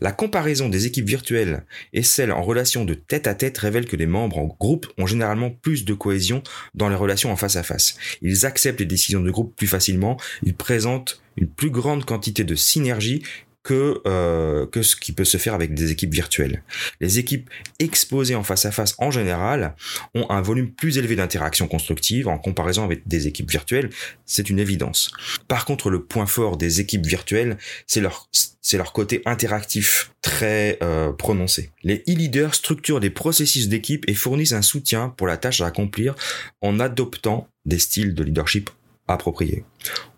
La 0.00 0.12
comparaison 0.12 0.68
des 0.68 0.86
équipes 0.86 1.08
virtuelles 1.08 1.64
et 1.92 2.02
celles 2.02 2.32
en 2.32 2.42
relation 2.42 2.84
de 2.84 2.94
tête 2.94 3.26
à 3.26 3.34
tête 3.34 3.58
révèle 3.58 3.86
que 3.86 3.96
les 3.96 4.06
membres 4.06 4.38
en 4.38 4.46
groupe 4.46 4.86
ont 4.98 5.06
généralement 5.06 5.50
plus 5.50 5.84
de 5.84 5.94
cohésion 5.94 6.42
dans 6.74 6.88
les 6.88 6.94
relations 6.94 7.32
en 7.32 7.36
face 7.36 7.56
à 7.56 7.62
face. 7.62 7.96
Ils 8.22 8.46
acceptent 8.46 8.80
les 8.80 8.86
décisions 8.86 9.20
de 9.20 9.30
groupe 9.30 9.56
plus 9.56 9.66
facilement, 9.66 10.16
ils 10.42 10.54
présentent 10.54 11.20
une 11.36 11.48
plus 11.48 11.70
grande 11.70 12.04
quantité 12.04 12.44
de 12.44 12.54
synergie 12.54 13.22
que, 13.68 14.00
euh, 14.06 14.66
que 14.66 14.80
ce 14.80 14.96
qui 14.96 15.12
peut 15.12 15.26
se 15.26 15.36
faire 15.36 15.52
avec 15.52 15.74
des 15.74 15.92
équipes 15.92 16.14
virtuelles. 16.14 16.62
Les 17.02 17.18
équipes 17.18 17.50
exposées 17.78 18.34
en 18.34 18.42
face 18.42 18.64
à 18.64 18.70
face 18.70 18.94
en 18.96 19.10
général 19.10 19.74
ont 20.14 20.24
un 20.30 20.40
volume 20.40 20.70
plus 20.70 20.96
élevé 20.96 21.16
d'interaction 21.16 21.68
constructive 21.68 22.28
en 22.28 22.38
comparaison 22.38 22.82
avec 22.82 23.06
des 23.06 23.26
équipes 23.26 23.50
virtuelles, 23.50 23.90
c'est 24.24 24.48
une 24.48 24.58
évidence. 24.58 25.10
Par 25.48 25.66
contre, 25.66 25.90
le 25.90 26.02
point 26.02 26.24
fort 26.24 26.56
des 26.56 26.80
équipes 26.80 27.04
virtuelles, 27.04 27.58
c'est 27.86 28.00
leur 28.00 28.30
c'est 28.62 28.78
leur 28.78 28.92
côté 28.92 29.22
interactif 29.24 30.12
très 30.22 30.78
euh, 30.82 31.12
prononcé. 31.12 31.70
Les 31.82 32.02
e-leaders 32.08 32.54
structurent 32.54 33.00
des 33.00 33.10
processus 33.10 33.68
d'équipe 33.68 34.04
et 34.08 34.14
fournissent 34.14 34.52
un 34.52 34.62
soutien 34.62 35.10
pour 35.10 35.26
la 35.26 35.36
tâche 35.36 35.60
à 35.60 35.66
accomplir 35.66 36.14
en 36.60 36.80
adoptant 36.80 37.48
des 37.66 37.78
styles 37.78 38.14
de 38.14 38.22
leadership 38.22 38.70
approprié. 39.08 39.64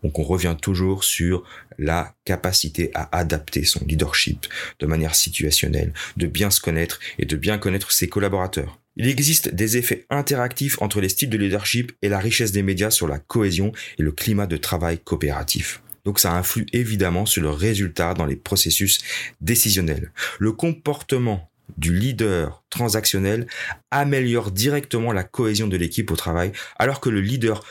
Donc 0.02 0.18
on 0.18 0.22
revient 0.22 0.56
toujours 0.60 1.04
sur 1.04 1.44
la 1.78 2.14
capacité 2.24 2.90
à 2.94 3.16
adapter 3.16 3.64
son 3.64 3.84
leadership 3.86 4.46
de 4.78 4.86
manière 4.86 5.14
situationnelle, 5.14 5.92
de 6.16 6.26
bien 6.26 6.50
se 6.50 6.60
connaître 6.60 7.00
et 7.18 7.24
de 7.24 7.36
bien 7.36 7.58
connaître 7.58 7.92
ses 7.92 8.08
collaborateurs. 8.08 8.78
Il 8.96 9.08
existe 9.08 9.54
des 9.54 9.76
effets 9.76 10.04
interactifs 10.10 10.80
entre 10.82 11.00
les 11.00 11.08
styles 11.08 11.30
de 11.30 11.38
leadership 11.38 11.92
et 12.02 12.08
la 12.08 12.18
richesse 12.18 12.52
des 12.52 12.62
médias 12.62 12.90
sur 12.90 13.08
la 13.08 13.18
cohésion 13.18 13.72
et 13.98 14.02
le 14.02 14.12
climat 14.12 14.46
de 14.46 14.56
travail 14.56 14.98
coopératif. 14.98 15.80
Donc 16.04 16.18
ça 16.18 16.32
influe 16.32 16.66
évidemment 16.72 17.26
sur 17.26 17.42
le 17.42 17.50
résultat 17.50 18.14
dans 18.14 18.26
les 18.26 18.36
processus 18.36 18.98
décisionnels. 19.40 20.12
Le 20.38 20.52
comportement 20.52 21.50
du 21.78 21.94
leader 21.94 22.64
transactionnel 22.68 23.46
améliore 23.90 24.50
directement 24.50 25.12
la 25.12 25.24
cohésion 25.24 25.66
de 25.66 25.76
l'équipe 25.76 26.10
au 26.10 26.16
travail, 26.16 26.52
alors 26.76 27.00
que 27.00 27.10
le 27.10 27.20
leader 27.20 27.64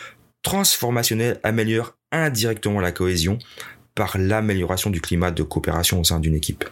transformationnel 0.49 1.39
améliore 1.43 1.95
indirectement 2.11 2.79
la 2.79 2.91
cohésion 2.91 3.37
par 3.93 4.17
l'amélioration 4.17 4.89
du 4.89 4.99
climat 4.99 5.29
de 5.29 5.43
coopération 5.43 5.99
au 5.99 6.03
sein 6.03 6.19
d'une 6.19 6.33
équipe. 6.33 6.65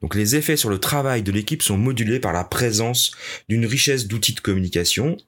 Donc 0.00 0.14
les 0.14 0.34
effets 0.34 0.56
sur 0.56 0.70
le 0.70 0.78
travail 0.78 1.22
de 1.22 1.30
l'équipe 1.30 1.60
sont 1.60 1.76
modulés 1.76 2.20
par 2.20 2.32
la 2.32 2.42
présence 2.42 3.10
d'une 3.50 3.66
richesse 3.66 4.06
d'outils 4.06 4.32
de 4.32 4.40
communication. 4.40 5.18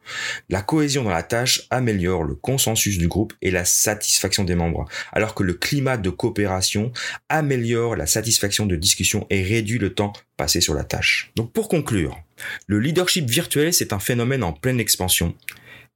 La 0.49 0.63
cohésion 0.63 1.05
dans 1.05 1.11
la 1.11 1.23
tâche 1.23 1.67
améliore 1.69 2.25
le 2.25 2.35
consensus 2.35 2.97
du 2.97 3.07
groupe 3.07 3.35
et 3.43 3.51
la 3.51 3.67
satisfaction 3.67 4.45
des 4.45 4.55
membres, 4.55 4.87
alors 5.13 5.35
que 5.35 5.43
le 5.43 5.53
climat 5.53 5.99
de 5.99 6.09
coopération 6.09 6.91
améliore 7.29 7.97
la 7.97 8.07
satisfaction 8.07 8.65
de 8.65 8.77
discussion 8.77 9.27
et 9.29 9.43
réduit 9.43 9.79
le 9.79 9.93
temps 9.93 10.15
passé 10.39 10.63
sur 10.63 10.73
la 10.73 10.85
tâche. 10.85 11.33
Donc 11.37 11.53
pour 11.53 11.69
conclure, 11.69 12.19
le 12.67 12.81
leadership 12.81 13.29
virtuel, 13.29 13.75
c'est 13.75 13.93
un 13.93 13.99
phénomène 13.99 14.43
en 14.43 14.55
pleine 14.55 14.81
expansion 14.81 15.35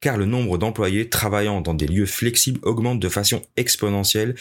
car 0.01 0.17
le 0.17 0.27
nombre 0.27 0.59
d'employés 0.59 1.09
travaillant 1.09 1.61
dans 1.61 1.75
des 1.75 1.87
lieux 1.87 2.07
flexibles 2.07 2.61
augmente 2.63 3.01
de 3.01 3.09
façon 3.09 3.43
exponentielle 3.57 4.35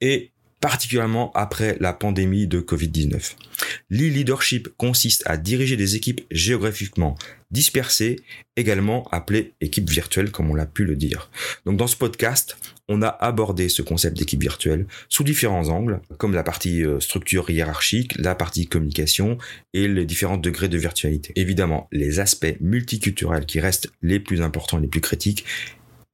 et 0.00 0.31
particulièrement 0.62 1.32
après 1.34 1.76
la 1.80 1.92
pandémie 1.92 2.46
de 2.46 2.60
Covid-19. 2.60 3.34
L'e-leadership 3.90 4.68
consiste 4.76 5.24
à 5.26 5.36
diriger 5.36 5.76
des 5.76 5.96
équipes 5.96 6.20
géographiquement 6.30 7.16
dispersées, 7.50 8.20
également 8.56 9.06
appelées 9.10 9.54
équipes 9.60 9.90
virtuelles 9.90 10.30
comme 10.30 10.50
on 10.50 10.54
l'a 10.54 10.64
pu 10.66 10.84
le 10.84 10.94
dire. 10.94 11.30
Donc 11.66 11.76
dans 11.76 11.88
ce 11.88 11.96
podcast, 11.96 12.56
on 12.88 13.02
a 13.02 13.08
abordé 13.08 13.68
ce 13.68 13.82
concept 13.82 14.16
d'équipe 14.16 14.40
virtuelle 14.40 14.86
sous 15.08 15.24
différents 15.24 15.68
angles, 15.68 16.00
comme 16.16 16.32
la 16.32 16.44
partie 16.44 16.84
euh, 16.84 17.00
structure 17.00 17.50
hiérarchique, 17.50 18.14
la 18.16 18.36
partie 18.36 18.66
communication 18.66 19.38
et 19.74 19.88
les 19.88 20.06
différents 20.06 20.36
degrés 20.36 20.68
de 20.68 20.78
virtualité. 20.78 21.32
Évidemment, 21.34 21.88
les 21.90 22.20
aspects 22.20 22.54
multiculturels 22.60 23.46
qui 23.46 23.58
restent 23.58 23.90
les 24.00 24.20
plus 24.20 24.42
importants 24.42 24.78
et 24.78 24.82
les 24.82 24.88
plus 24.88 25.00
critiques 25.00 25.44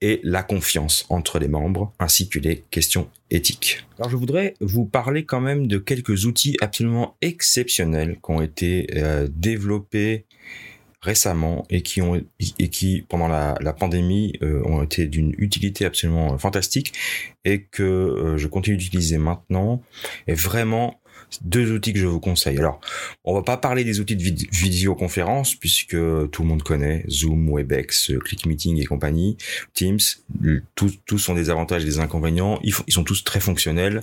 et 0.01 0.21
la 0.23 0.43
confiance 0.43 1.07
entre 1.09 1.39
les 1.39 1.49
membres, 1.49 1.93
ainsi 1.99 2.29
que 2.29 2.39
les 2.39 2.65
questions 2.71 3.09
éthiques. 3.31 3.85
Alors 3.99 4.11
je 4.11 4.17
voudrais 4.17 4.55
vous 4.61 4.85
parler 4.85 5.25
quand 5.25 5.41
même 5.41 5.67
de 5.67 5.79
quelques 5.79 6.25
outils 6.25 6.57
absolument 6.61 7.17
exceptionnels 7.21 8.19
qui 8.25 8.31
ont 8.31 8.41
été 8.41 8.87
euh, 8.97 9.29
développés 9.31 10.27
récemment 11.01 11.65
et 11.71 11.83
qui 11.83 12.03
ont 12.03 12.21
et 12.41 12.69
qui 12.69 13.05
pendant 13.09 13.29
la, 13.29 13.73
pandémie 13.73 14.33
euh, 14.43 14.63
ont 14.65 14.83
été 14.83 15.07
d'une 15.07 15.33
utilité 15.39 15.85
absolument 15.85 16.37
fantastique 16.39 16.93
et 17.45 17.63
que 17.63 17.83
euh, 17.83 18.37
je 18.37 18.49
continue 18.49 18.77
d'utiliser 18.77 19.19
maintenant 19.19 19.81
et 20.27 20.35
vraiment 20.35 21.01
deux 21.43 21.73
outils 21.73 21.93
que 21.93 21.99
je 21.99 22.07
vous 22.07 22.21
conseille. 22.21 22.59
Alors, 22.59 22.81
on 23.25 23.35
va 23.35 23.43
pas 23.43 23.57
parler 23.57 23.85
des 23.85 24.01
outils 24.01 24.17
de 24.17 24.23
vidéoconférence 24.53 25.55
puisque 25.55 25.97
tout 26.31 26.43
le 26.43 26.49
monde 26.49 26.63
connaît 26.63 27.05
Zoom, 27.09 27.51
Webex, 27.55 28.13
ClickMeeting 28.25 28.81
et 28.81 28.85
compagnie, 28.85 29.37
Teams. 29.75 30.01
Tous, 30.75 30.99
tous 31.07 31.19
sont 31.19 31.35
des 31.35 31.51
avantages 31.51 31.83
et 31.83 31.87
des 31.87 32.01
inconvénients. 32.01 32.59
Ils, 32.63 32.75
ils 32.87 32.93
sont 32.93 33.05
tous 33.05 33.25
très 33.25 33.41
fonctionnels. 33.41 34.03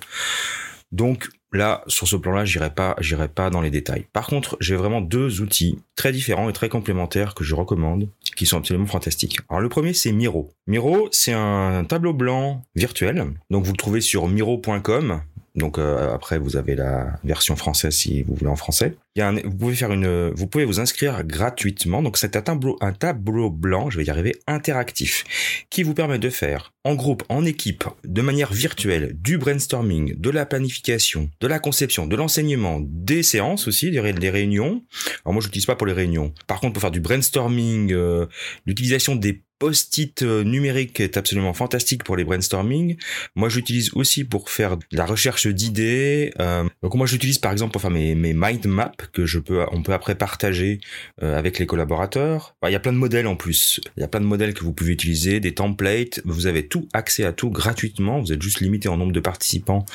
Donc 0.92 1.30
là, 1.52 1.84
sur 1.88 2.08
ce 2.08 2.16
plan-là, 2.16 2.46
j'irai 2.46 2.70
pas, 2.70 2.96
j'irai 3.00 3.28
pas 3.28 3.50
dans 3.50 3.62
les 3.62 3.72
détails. 3.72 4.06
Par 4.14 4.28
contre, 4.28 4.58
j'ai 4.60 4.76
vraiment 4.76 5.02
deux 5.02 5.42
outils 5.42 5.80
très 5.96 6.12
différents 6.12 6.50
et 6.50 6.54
très 6.54 6.70
complémentaires 6.70 7.34
que 7.34 7.44
je 7.44 7.56
recommande, 7.56 8.10
qui 8.36 8.46
sont 8.46 8.58
absolument 8.58 8.86
fantastiques. 8.86 9.40
Alors 9.50 9.62
le 9.62 9.70
premier, 9.70 9.94
c'est 9.94 10.12
Miro. 10.12 10.52
Miro, 10.68 11.10
c'est 11.12 11.34
un 11.34 11.84
tableau 11.86 12.14
blanc 12.14 12.64
virtuel. 12.76 13.26
Donc 13.50 13.66
vous 13.66 13.72
le 13.72 13.78
trouvez 13.78 14.02
sur 14.02 14.28
miro.com. 14.28 15.22
Donc 15.56 15.78
euh, 15.78 16.14
après, 16.14 16.38
vous 16.38 16.58
avez 16.58 16.76
la 16.76 17.20
version 17.24 17.56
française 17.56 17.96
si 17.96 18.24
vous 18.24 18.36
voulez 18.36 18.52
en 18.52 18.56
français. 18.56 18.96
Il 19.16 19.20
y 19.20 19.22
a 19.22 19.30
un, 19.30 19.36
vous 19.36 19.56
pouvez 19.56 19.76
faire 19.76 19.94
une, 19.94 20.30
vous 20.36 20.48
pouvez 20.48 20.66
vous 20.66 20.80
inscrire 20.80 21.24
gratuitement. 21.24 22.02
Donc 22.02 22.18
c'est 22.18 22.36
un 22.36 22.42
tableau, 22.42 22.78
un 22.82 22.92
tableau 22.92 23.50
blanc, 23.50 23.90
je 23.90 23.98
vais 23.98 24.04
y 24.04 24.10
arriver, 24.10 24.36
interactif, 24.48 25.24
qui 25.70 25.84
vous 25.84 25.94
permet 25.94 26.20
de 26.20 26.30
faire 26.30 26.74
en 26.84 26.94
groupe, 26.94 27.24
en 27.30 27.46
équipe, 27.46 27.86
de 28.04 28.22
manière 28.22 28.54
virtuelle, 28.54 29.16
du 29.20 29.38
brainstorming, 29.38 30.20
de 30.20 30.30
la 30.30 30.46
planification, 30.46 31.30
de 31.40 31.48
la 31.48 31.60
conception, 31.60 32.06
de 32.06 32.16
l'enseignement, 32.16 32.80
des 32.82 33.24
séances 33.24 33.68
aussi, 33.68 33.90
des, 33.90 34.14
des 34.14 34.30
réunions. 34.30 34.84
Alors 35.24 35.34
moi, 35.34 35.42
je 35.42 35.48
l'utilise 35.48 35.66
pas 35.66 35.76
pour 35.76 35.88
les 35.88 35.94
réunions. 35.94 36.34
Par 36.46 36.60
contre, 36.60 36.74
pour 36.74 36.82
faire 36.82 36.92
du 36.92 37.00
brainstorming, 37.00 37.92
euh, 37.92 38.28
l'utilisation 38.68 39.16
des 39.16 39.42
post-it 39.60 40.22
euh, 40.22 40.44
numérique 40.44 41.00
est 41.00 41.18
absolument 41.18 41.54
fantastique 41.54 42.04
pour 42.04 42.18
les 42.18 42.24
brainstorming. 42.24 42.98
Moi, 43.36 43.50
j'utilise 43.50 43.92
aussi 43.94 44.24
pour 44.24 44.50
faire 44.50 44.78
la 44.92 45.06
recherche 45.06 45.48
d'idées. 45.48 46.34
Euh, 46.40 46.68
donc 46.84 46.96
moi, 46.96 47.08
j'utilise 47.08 47.40
par 47.40 47.52
exemple 47.52 47.72
pour 47.72 47.82
faire 47.82 47.92
mes, 47.92 48.16
mind 48.16 48.66
maps 48.66 48.92
que 49.14 49.26
je 49.26 49.40
peux, 49.40 49.66
on 49.72 49.82
peut 49.82 49.94
après 49.94 50.16
partager 50.16 50.80
euh, 51.24 51.38
avec 51.38 51.60
les 51.60 51.66
collaborateurs. 51.66 52.56
il 52.64 52.72
y 52.72 52.76
a 52.76 52.80
plein 52.80 52.94
de 52.94 52.98
modèles 52.98 53.28
en 53.28 53.36
plus. 53.36 53.80
Il 53.98 54.02
y 54.02 54.04
a 54.04 54.08
plein 54.08 54.22
de 54.22 54.26
modèles 54.26 54.54
que 54.54 54.64
vous 54.64 54.74
pouvez 54.74 54.92
utiliser, 54.92 55.40
des 55.40 55.54
templates. 55.54 56.22
Vous 56.26 56.48
avez 56.48 56.68
tout 56.68 56.88
accès 56.94 57.24
à 57.24 57.32
tout 57.32 57.50
gratuitement. 57.50 58.20
Vous 58.20 58.34
êtes 58.34 58.42
juste 58.42 58.60
limité 58.60 58.90
en 58.90 58.98
nombre 58.98 59.14
de 59.14 59.20
participants 59.20 59.86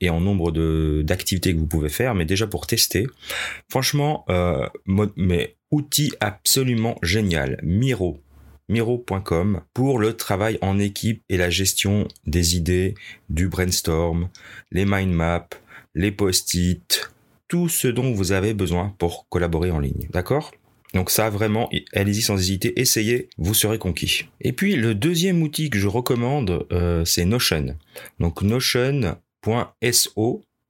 et 0.00 0.10
en 0.10 0.20
nombre 0.20 0.50
d'activités 1.02 1.52
que 1.52 1.58
vous 1.58 1.66
pouvez 1.66 1.88
faire. 1.88 2.14
Mais 2.14 2.24
déjà 2.24 2.46
pour 2.46 2.66
tester, 2.66 3.06
franchement, 3.68 4.24
mais 5.16 5.56
outil 5.70 6.12
absolument 6.20 6.96
génial, 7.02 7.58
Miro 7.62 8.20
miro.com 8.70 9.60
pour 9.74 9.98
le 9.98 10.16
travail 10.16 10.58
en 10.62 10.78
équipe 10.78 11.22
et 11.28 11.36
la 11.36 11.50
gestion 11.50 12.08
des 12.26 12.56
idées, 12.56 12.94
du 13.28 13.48
brainstorm, 13.48 14.30
les 14.70 14.86
mind 14.86 15.12
maps, 15.12 15.48
les 15.94 16.12
post-it, 16.12 17.10
tout 17.48 17.68
ce 17.68 17.88
dont 17.88 18.12
vous 18.12 18.32
avez 18.32 18.54
besoin 18.54 18.94
pour 18.98 19.28
collaborer 19.28 19.70
en 19.70 19.80
ligne. 19.80 20.08
D'accord? 20.10 20.52
Donc 20.94 21.10
ça 21.10 21.28
vraiment, 21.30 21.68
allez-y 21.92 22.22
sans 22.22 22.38
hésiter, 22.38 22.80
essayez, 22.80 23.28
vous 23.38 23.54
serez 23.54 23.78
conquis. 23.78 24.24
Et 24.40 24.52
puis 24.52 24.76
le 24.76 24.94
deuxième 24.94 25.42
outil 25.42 25.70
que 25.70 25.78
je 25.78 25.86
recommande, 25.86 26.66
euh, 26.72 27.04
c'est 27.04 27.24
Notion. 27.24 27.76
Donc 28.18 28.42
notion.so, 28.42 29.12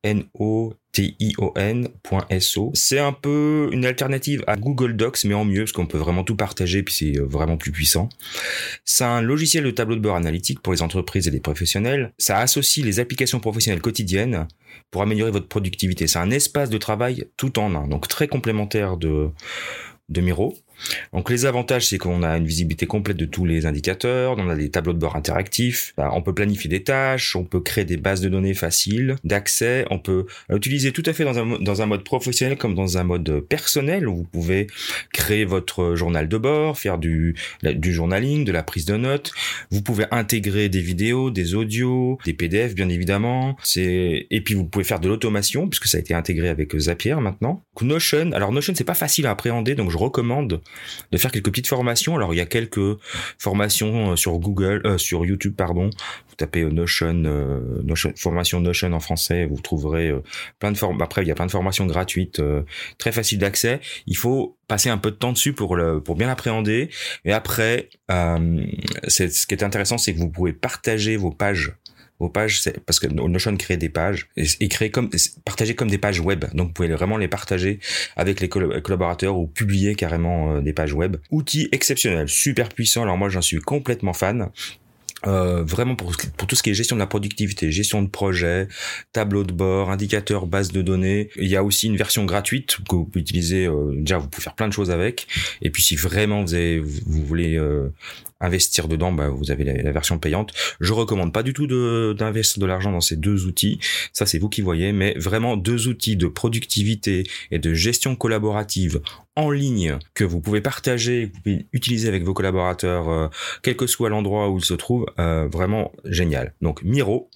N-O 0.02 0.74
tion.so. 0.92 2.70
C'est 2.74 2.98
un 2.98 3.12
peu 3.12 3.68
une 3.72 3.84
alternative 3.84 4.42
à 4.46 4.56
Google 4.56 4.96
Docs, 4.96 5.24
mais 5.24 5.34
en 5.34 5.44
mieux, 5.44 5.60
parce 5.60 5.72
qu'on 5.72 5.86
peut 5.86 5.98
vraiment 5.98 6.24
tout 6.24 6.36
partager, 6.36 6.82
puis 6.82 6.94
c'est 6.94 7.18
euh, 7.18 7.24
vraiment 7.24 7.56
plus 7.56 7.72
puissant. 7.72 8.08
C'est 8.84 9.04
un 9.04 9.20
logiciel 9.20 9.64
de 9.64 9.70
tableau 9.70 9.96
de 9.96 10.00
bord 10.00 10.16
analytique 10.16 10.60
pour 10.60 10.72
les 10.72 10.82
entreprises 10.82 11.28
et 11.28 11.30
les 11.30 11.40
professionnels. 11.40 12.12
Ça 12.18 12.38
associe 12.38 12.84
les 12.84 13.00
applications 13.00 13.40
professionnelles 13.40 13.82
quotidiennes 13.82 14.48
pour 14.90 15.02
améliorer 15.02 15.30
votre 15.30 15.48
productivité. 15.48 16.06
C'est 16.06 16.18
un 16.18 16.30
espace 16.30 16.70
de 16.70 16.78
travail 16.78 17.26
tout 17.36 17.58
en 17.58 17.74
un, 17.74 17.86
donc 17.86 18.08
très 18.08 18.28
complémentaire 18.28 18.96
de, 18.96 19.30
de 20.08 20.20
Miro. 20.20 20.56
Donc 21.12 21.30
les 21.30 21.46
avantages, 21.46 21.86
c'est 21.86 21.98
qu'on 21.98 22.22
a 22.22 22.36
une 22.36 22.46
visibilité 22.46 22.86
complète 22.86 23.16
de 23.16 23.24
tous 23.24 23.44
les 23.44 23.66
indicateurs, 23.66 24.36
on 24.38 24.48
a 24.48 24.54
des 24.54 24.70
tableaux 24.70 24.92
de 24.92 24.98
bord 24.98 25.16
interactifs, 25.16 25.92
bah, 25.96 26.10
on 26.14 26.22
peut 26.22 26.34
planifier 26.34 26.70
des 26.70 26.82
tâches, 26.82 27.36
on 27.36 27.44
peut 27.44 27.60
créer 27.60 27.84
des 27.84 27.96
bases 27.96 28.20
de 28.20 28.28
données 28.28 28.54
faciles 28.54 29.16
d'accès, 29.24 29.84
on 29.90 29.98
peut 29.98 30.26
utiliser 30.52 30.92
tout 30.92 31.02
à 31.06 31.12
fait 31.12 31.24
dans 31.24 31.38
un, 31.38 31.58
dans 31.60 31.82
un 31.82 31.86
mode 31.86 32.04
professionnel 32.04 32.56
comme 32.56 32.74
dans 32.74 32.98
un 32.98 33.04
mode 33.04 33.40
personnel 33.40 34.08
où 34.08 34.16
vous 34.16 34.24
pouvez 34.24 34.66
créer 35.12 35.44
votre 35.44 35.94
journal 35.94 36.28
de 36.28 36.38
bord, 36.38 36.78
faire 36.78 36.98
du, 36.98 37.34
du 37.62 37.92
journaling, 37.92 38.44
de 38.44 38.52
la 38.52 38.62
prise 38.62 38.84
de 38.84 38.96
notes, 38.96 39.32
vous 39.70 39.82
pouvez 39.82 40.04
intégrer 40.10 40.68
des 40.68 40.80
vidéos, 40.80 41.30
des 41.30 41.54
audios, 41.54 42.18
des 42.24 42.34
PDF 42.34 42.74
bien 42.74 42.88
évidemment, 42.88 43.56
c'est 43.62 44.26
et 44.30 44.40
puis 44.40 44.54
vous 44.54 44.64
pouvez 44.64 44.84
faire 44.84 45.00
de 45.00 45.08
l'automation 45.08 45.68
puisque 45.68 45.86
ça 45.86 45.98
a 45.98 46.00
été 46.00 46.14
intégré 46.14 46.48
avec 46.48 46.76
Zapier 46.76 47.16
maintenant. 47.16 47.62
Notion, 47.82 48.32
alors 48.32 48.52
Notion 48.52 48.74
c'est 48.76 48.84
pas 48.84 48.94
facile 48.94 49.26
à 49.26 49.30
appréhender 49.30 49.74
donc 49.74 49.90
je 49.90 49.96
recommande 49.96 50.60
de 51.12 51.18
faire 51.18 51.30
quelques 51.30 51.50
petites 51.50 51.66
formations. 51.66 52.16
Alors 52.16 52.34
il 52.34 52.36
y 52.36 52.40
a 52.40 52.46
quelques 52.46 52.98
formations 53.38 54.12
euh, 54.12 54.16
sur 54.16 54.38
Google, 54.38 54.82
euh, 54.84 54.98
sur 54.98 55.24
YouTube 55.24 55.54
pardon. 55.56 55.90
Vous 56.28 56.36
tapez 56.36 56.62
euh, 56.62 56.70
Notion, 56.70 57.22
formation 58.16 58.60
Notion 58.60 58.92
en 58.92 59.00
français, 59.00 59.46
vous 59.46 59.60
trouverez 59.60 60.12
plein 60.58 60.72
de 60.72 60.78
formes. 60.78 61.00
Après 61.02 61.22
il 61.22 61.28
y 61.28 61.30
a 61.30 61.34
plein 61.34 61.46
de 61.46 61.50
formations 61.50 61.86
gratuites, 61.86 62.42
très 62.98 63.12
faciles 63.12 63.38
d'accès. 63.38 63.80
Il 64.06 64.16
faut 64.16 64.56
passer 64.68 64.88
un 64.88 64.98
peu 64.98 65.10
de 65.10 65.16
temps 65.16 65.32
dessus 65.32 65.52
pour 65.52 65.76
pour 66.04 66.16
bien 66.16 66.26
l'appréhender. 66.26 66.90
Et 67.24 67.32
après, 67.32 67.90
ce 68.08 69.46
qui 69.46 69.54
est 69.54 69.62
intéressant, 69.62 69.98
c'est 69.98 70.14
que 70.14 70.18
vous 70.18 70.30
pouvez 70.30 70.52
partager 70.52 71.16
vos 71.16 71.30
pages 71.30 71.74
vos 72.20 72.28
pages, 72.28 72.62
parce 72.86 73.00
que 73.00 73.06
Notion 73.06 73.56
crée 73.56 73.78
des 73.78 73.88
pages 73.88 74.28
et, 74.36 74.68
crée 74.68 74.90
comme 74.90 75.08
partager 75.44 75.74
comme 75.74 75.90
des 75.90 75.98
pages 75.98 76.20
web. 76.20 76.44
Donc 76.54 76.68
vous 76.68 76.72
pouvez 76.74 76.88
vraiment 76.88 77.16
les 77.16 77.28
partager 77.28 77.80
avec 78.14 78.40
les 78.40 78.48
collaborateurs 78.48 79.36
ou 79.38 79.46
publier 79.46 79.94
carrément 79.94 80.56
euh, 80.56 80.60
des 80.60 80.74
pages 80.74 80.92
web. 80.92 81.16
Outil 81.30 81.68
exceptionnel, 81.72 82.28
super 82.28 82.68
puissant. 82.68 83.02
Alors 83.02 83.16
moi 83.16 83.30
j'en 83.30 83.40
suis 83.40 83.58
complètement 83.58 84.12
fan. 84.12 84.50
Euh, 85.26 85.62
vraiment 85.64 85.96
pour, 85.96 86.16
pour 86.38 86.48
tout 86.48 86.56
ce 86.56 86.62
qui 86.62 86.70
est 86.70 86.74
gestion 86.74 86.96
de 86.96 87.00
la 87.00 87.06
productivité, 87.06 87.70
gestion 87.70 88.00
de 88.00 88.08
projet, 88.08 88.68
tableau 89.12 89.44
de 89.44 89.52
bord, 89.52 89.90
indicateur, 89.90 90.46
base 90.46 90.72
de 90.72 90.80
données. 90.80 91.28
Il 91.36 91.48
y 91.48 91.56
a 91.56 91.64
aussi 91.64 91.88
une 91.88 91.96
version 91.96 92.24
gratuite 92.24 92.78
que 92.88 92.96
vous 92.96 93.04
pouvez 93.04 93.20
utiliser. 93.20 93.66
Euh, 93.66 93.92
déjà, 93.96 94.16
vous 94.16 94.28
pouvez 94.28 94.42
faire 94.42 94.54
plein 94.54 94.68
de 94.68 94.72
choses 94.72 94.90
avec. 94.90 95.26
Et 95.60 95.70
puis, 95.70 95.82
si 95.82 95.96
vraiment 95.96 96.42
vous, 96.42 96.54
avez, 96.54 96.78
vous, 96.78 97.24
voulez 97.24 97.58
investir 98.40 98.88
dedans, 98.88 99.12
bah, 99.12 99.28
vous 99.28 99.50
avez 99.50 99.64
la, 99.64 99.92
version 99.92 100.18
payante. 100.18 100.52
Je 100.80 100.92
recommande 100.92 101.32
pas 101.32 101.42
du 101.42 101.52
tout 101.52 101.66
d'investir 102.14 102.60
de, 102.60 102.66
l'argent 102.66 102.92
dans 102.92 103.00
ces 103.00 103.16
deux 103.16 103.46
outils. 103.46 103.78
Ça, 104.12 104.26
c'est 104.26 104.38
vous 104.38 104.48
qui 104.48 104.62
voyez. 104.62 104.92
Mais 104.92 105.14
vraiment 105.18 105.56
deux 105.56 105.88
outils 105.88 106.16
de 106.16 106.26
productivité 106.26 107.28
et 107.50 107.58
de 107.58 107.74
gestion 107.74 108.16
collaborative 108.16 109.00
en 109.36 109.50
ligne 109.50 109.98
que 110.14 110.24
vous 110.24 110.40
pouvez 110.40 110.60
partager, 110.60 111.28
que 111.28 111.34
vous 111.34 111.42
pouvez 111.42 111.66
utiliser 111.72 112.08
avec 112.08 112.24
vos 112.24 112.34
collaborateurs, 112.34 113.08
euh, 113.08 113.28
quel 113.62 113.76
que 113.76 113.86
soit 113.86 114.08
l'endroit 114.08 114.50
où 114.50 114.58
ils 114.58 114.64
se 114.64 114.74
trouvent. 114.74 115.06
Euh, 115.18 115.48
vraiment 115.48 115.92
génial. 116.04 116.54
Donc 116.60 116.82
Miro 116.82 117.28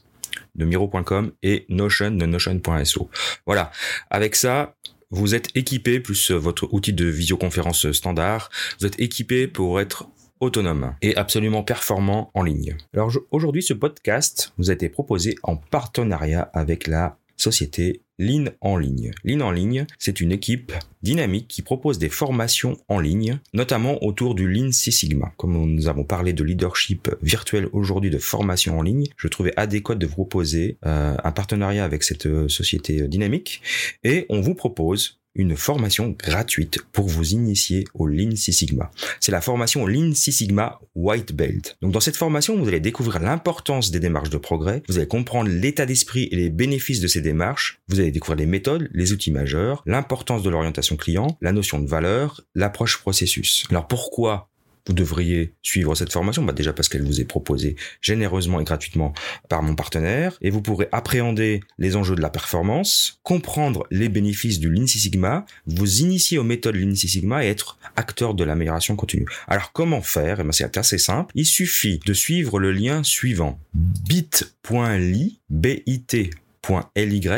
de 0.55 0.65
miro.com 0.65 1.33
et 1.43 1.67
Notion 1.69 2.11
de 2.13 2.27
notion.so. 2.27 3.11
Voilà. 3.47 3.71
Avec 4.11 4.35
ça, 4.35 4.75
vous 5.11 5.35
êtes 5.35 5.57
équipé, 5.57 6.01
plus 6.01 6.31
votre 6.31 6.73
outil 6.73 6.93
de 6.93 7.05
visioconférence 7.05 7.93
standard, 7.93 8.51
vous 8.81 8.87
êtes 8.87 8.99
équipé 9.01 9.47
pour 9.47 9.81
être 9.81 10.09
autonome 10.41 10.95
et 11.03 11.17
absolument 11.17 11.63
performant 11.63 12.31
en 12.35 12.43
ligne. 12.43 12.77
Alors 12.93 13.11
aujourd'hui, 13.31 13.63
ce 13.63 13.75
podcast 13.75 14.53
vous 14.59 14.71
a 14.71 14.75
été 14.75 14.89
proposé 14.89 15.37
en 15.43 15.57
partenariat 15.57 16.51
avec 16.53 16.87
la 16.87 17.17
société 17.37 18.03
Lean 18.19 18.45
en 18.61 18.77
ligne. 18.77 19.11
Lean 19.25 19.41
en 19.41 19.51
ligne, 19.51 19.87
c'est 19.99 20.21
une 20.21 20.31
équipe 20.31 20.73
dynamique 21.03 21.49
qui 21.49 21.63
propose 21.63 21.99
des 21.99 22.09
formations 22.09 22.77
en 22.89 23.01
ligne, 23.01 23.41
notamment 23.53 24.03
autour 24.05 24.37
du 24.37 24.49
Lean 24.49 24.71
Six 24.71 24.93
Sigma. 24.93 25.33
Comme 25.37 25.75
nous 25.75 25.89
avons 25.89 26.05
parlé 26.05 26.33
de 26.33 26.45
leadership 26.45 27.11
virtuel 27.23 27.69
aujourd'hui, 27.73 28.11
de 28.11 28.19
formation 28.19 28.79
en 28.79 28.83
ligne, 28.83 29.07
je 29.17 29.29
trouvais 29.29 29.53
adéquat 29.57 29.97
de 29.97 30.07
vous 30.07 30.13
proposer 30.13 30.79
euh, 30.87 31.17
un 31.23 31.33
partenariat 31.33 31.85
avec 31.85 32.05
cette 32.05 32.27
euh, 32.27 32.49
société 32.49 33.09
dynamique 33.09 33.63
et 34.05 34.27
on 34.29 34.41
vous 34.41 34.55
propose 34.55 35.19
une 35.35 35.57
formation 35.57 36.15
gratuite 36.19 36.79
pour 36.93 37.09
vous 37.09 37.31
initier 37.33 37.85
au 37.95 38.07
Lean 38.07 38.37
Six 38.37 38.53
Sigma. 38.53 38.91
C'est 39.21 39.33
la 39.33 39.41
formation 39.41 39.87
Lean 39.87 40.15
Six 40.15 40.33
Sigma 40.33 40.81
White 40.95 41.35
Belt. 41.35 41.77
Donc 41.83 41.93
dans 41.93 42.01
cette 42.01 42.17
formation, 42.17 42.57
vous 42.57 42.69
allez 42.69 42.81
découvrir 42.81 43.21
l'importance 43.21 43.91
des 43.91 44.01
démarches 44.01 44.31
de 44.31 44.39
progrès, 44.39 44.83
vous 44.89 44.99
allez 44.99 45.09
comprendre 45.09 45.51
l'état 45.51 45.87
d'esprit 45.87 46.29
et 46.31 46.37
les 46.37 46.51
bénéfices 46.51 47.01
de 47.01 47.07
ces 47.07 47.21
démarches, 47.21 47.81
vous 47.89 48.01
allez 48.01 48.11
découvrir 48.11 48.39
les 48.39 48.47
méthodes, 48.47 48.89
les 48.93 49.13
outils 49.13 49.33
majeurs, 49.33 49.83
l'importance 49.87 50.43
de 50.43 50.51
l'orientation 50.51 50.97
client, 50.97 51.37
la 51.41 51.53
notion 51.53 51.81
de 51.81 51.89
valeur, 51.89 52.41
l'approche 52.55 52.99
processus. 52.99 53.65
Alors 53.71 53.89
pourquoi 53.89 54.51
vous 54.87 54.93
devriez 54.93 55.55
suivre 55.63 55.95
cette 55.95 56.13
formation 56.13 56.43
bah 56.43 56.53
Déjà 56.53 56.73
parce 56.73 56.89
qu'elle 56.89 57.03
vous 57.03 57.21
est 57.21 57.25
proposée 57.25 57.77
généreusement 58.01 58.61
et 58.61 58.65
gratuitement 58.65 59.13
par 59.49 59.63
mon 59.63 59.75
partenaire, 59.75 60.37
et 60.41 60.51
vous 60.51 60.61
pourrez 60.63 60.89
appréhender 60.93 61.61
les 61.79 61.97
enjeux 61.97 62.15
de 62.15 62.21
la 62.21 62.31
performance, 62.31 63.19
comprendre 63.23 63.87
les 63.91 64.09
bénéfices 64.09 64.61
du 64.61 64.71
Lean 64.71 64.87
Six 64.87 65.01
Sigma, 65.01 65.47
vous 65.67 66.01
initier 66.01 66.39
aux 66.39 66.45
méthodes 66.45 66.77
Lean 66.77 66.95
Six 66.95 67.09
Sigma 67.09 67.45
et 67.45 67.49
être 67.49 67.79
acteur 67.97 68.35
de 68.35 68.45
l'amélioration 68.45 68.97
continue. 68.97 69.27
Alors 69.49 69.73
comment 69.73 70.03
faire? 70.03 70.41
Eh 70.41 70.45
ben, 70.45 70.53
C'est 70.53 70.77
assez 70.77 70.99
simple. 70.99 71.33
Il 71.35 71.47
suffit 71.47 72.01
de 72.05 72.13
suivre 72.13 72.59
le 72.59 72.73
lien 72.73 73.03
suivant 73.03 73.59
bit.ly, 73.75 75.41
bit.ly, 75.51 77.29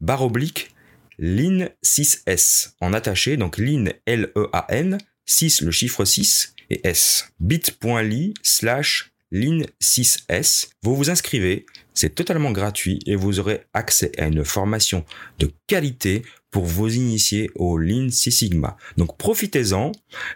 barre 0.00 0.22
oblique, 0.22 0.74
Lean 1.18 1.68
6S 1.84 2.70
en 2.80 2.94
attaché, 2.94 3.36
donc 3.36 3.58
Lean 3.58 3.86
L-E-A-N, 4.06 4.98
6 5.26 5.60
le 5.60 5.70
chiffre 5.70 6.04
6 6.04 6.54
et 6.70 6.80
S. 6.86 7.32
bit.ly 7.40 8.34
slash 8.42 9.12
line6s. 9.32 10.70
Vous 10.82 10.96
vous 10.96 11.10
inscrivez, 11.10 11.66
c'est 11.94 12.14
totalement 12.14 12.52
gratuit 12.52 13.00
et 13.06 13.16
vous 13.16 13.38
aurez 13.38 13.62
accès 13.74 14.12
à 14.18 14.26
une 14.26 14.44
formation 14.44 15.04
de 15.38 15.50
qualité 15.66 16.22
pour 16.50 16.64
vous 16.64 16.92
initier 16.92 17.50
au 17.54 17.78
Lean 17.78 18.08
Six 18.10 18.32
Sigma. 18.32 18.76
Donc 18.96 19.16
profitez-en. 19.16 19.92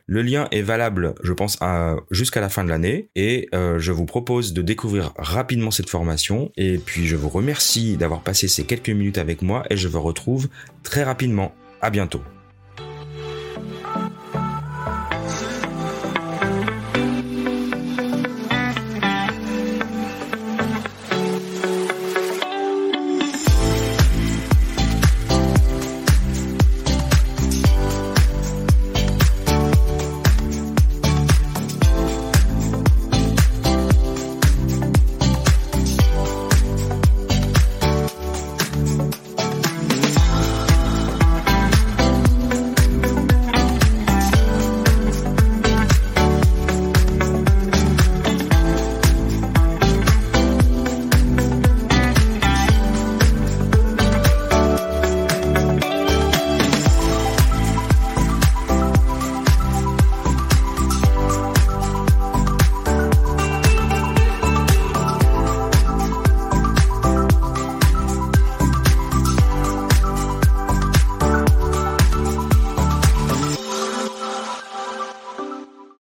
Le 0.06 0.22
lien 0.22 0.46
est 0.52 0.62
valable, 0.62 1.14
je 1.22 1.32
pense, 1.32 1.58
jusqu'à 2.10 2.40
la 2.40 2.48
fin 2.48 2.64
de 2.64 2.68
l'année 2.68 3.08
et 3.16 3.48
euh, 3.54 3.78
je 3.78 3.92
vous 3.92 4.06
propose 4.06 4.52
de 4.52 4.62
découvrir 4.62 5.12
rapidement 5.16 5.70
cette 5.70 5.90
formation. 5.90 6.52
Et 6.56 6.78
puis 6.78 7.06
je 7.06 7.16
vous 7.16 7.28
remercie 7.28 7.96
d'avoir 7.96 8.22
passé 8.22 8.46
ces 8.46 8.64
quelques 8.64 8.90
minutes 8.90 9.18
avec 9.18 9.42
moi 9.42 9.64
et 9.70 9.76
je 9.76 9.88
vous 9.88 10.00
retrouve 10.02 10.48
très 10.82 11.02
rapidement. 11.02 11.52
À 11.80 11.90
bientôt. 11.90 12.22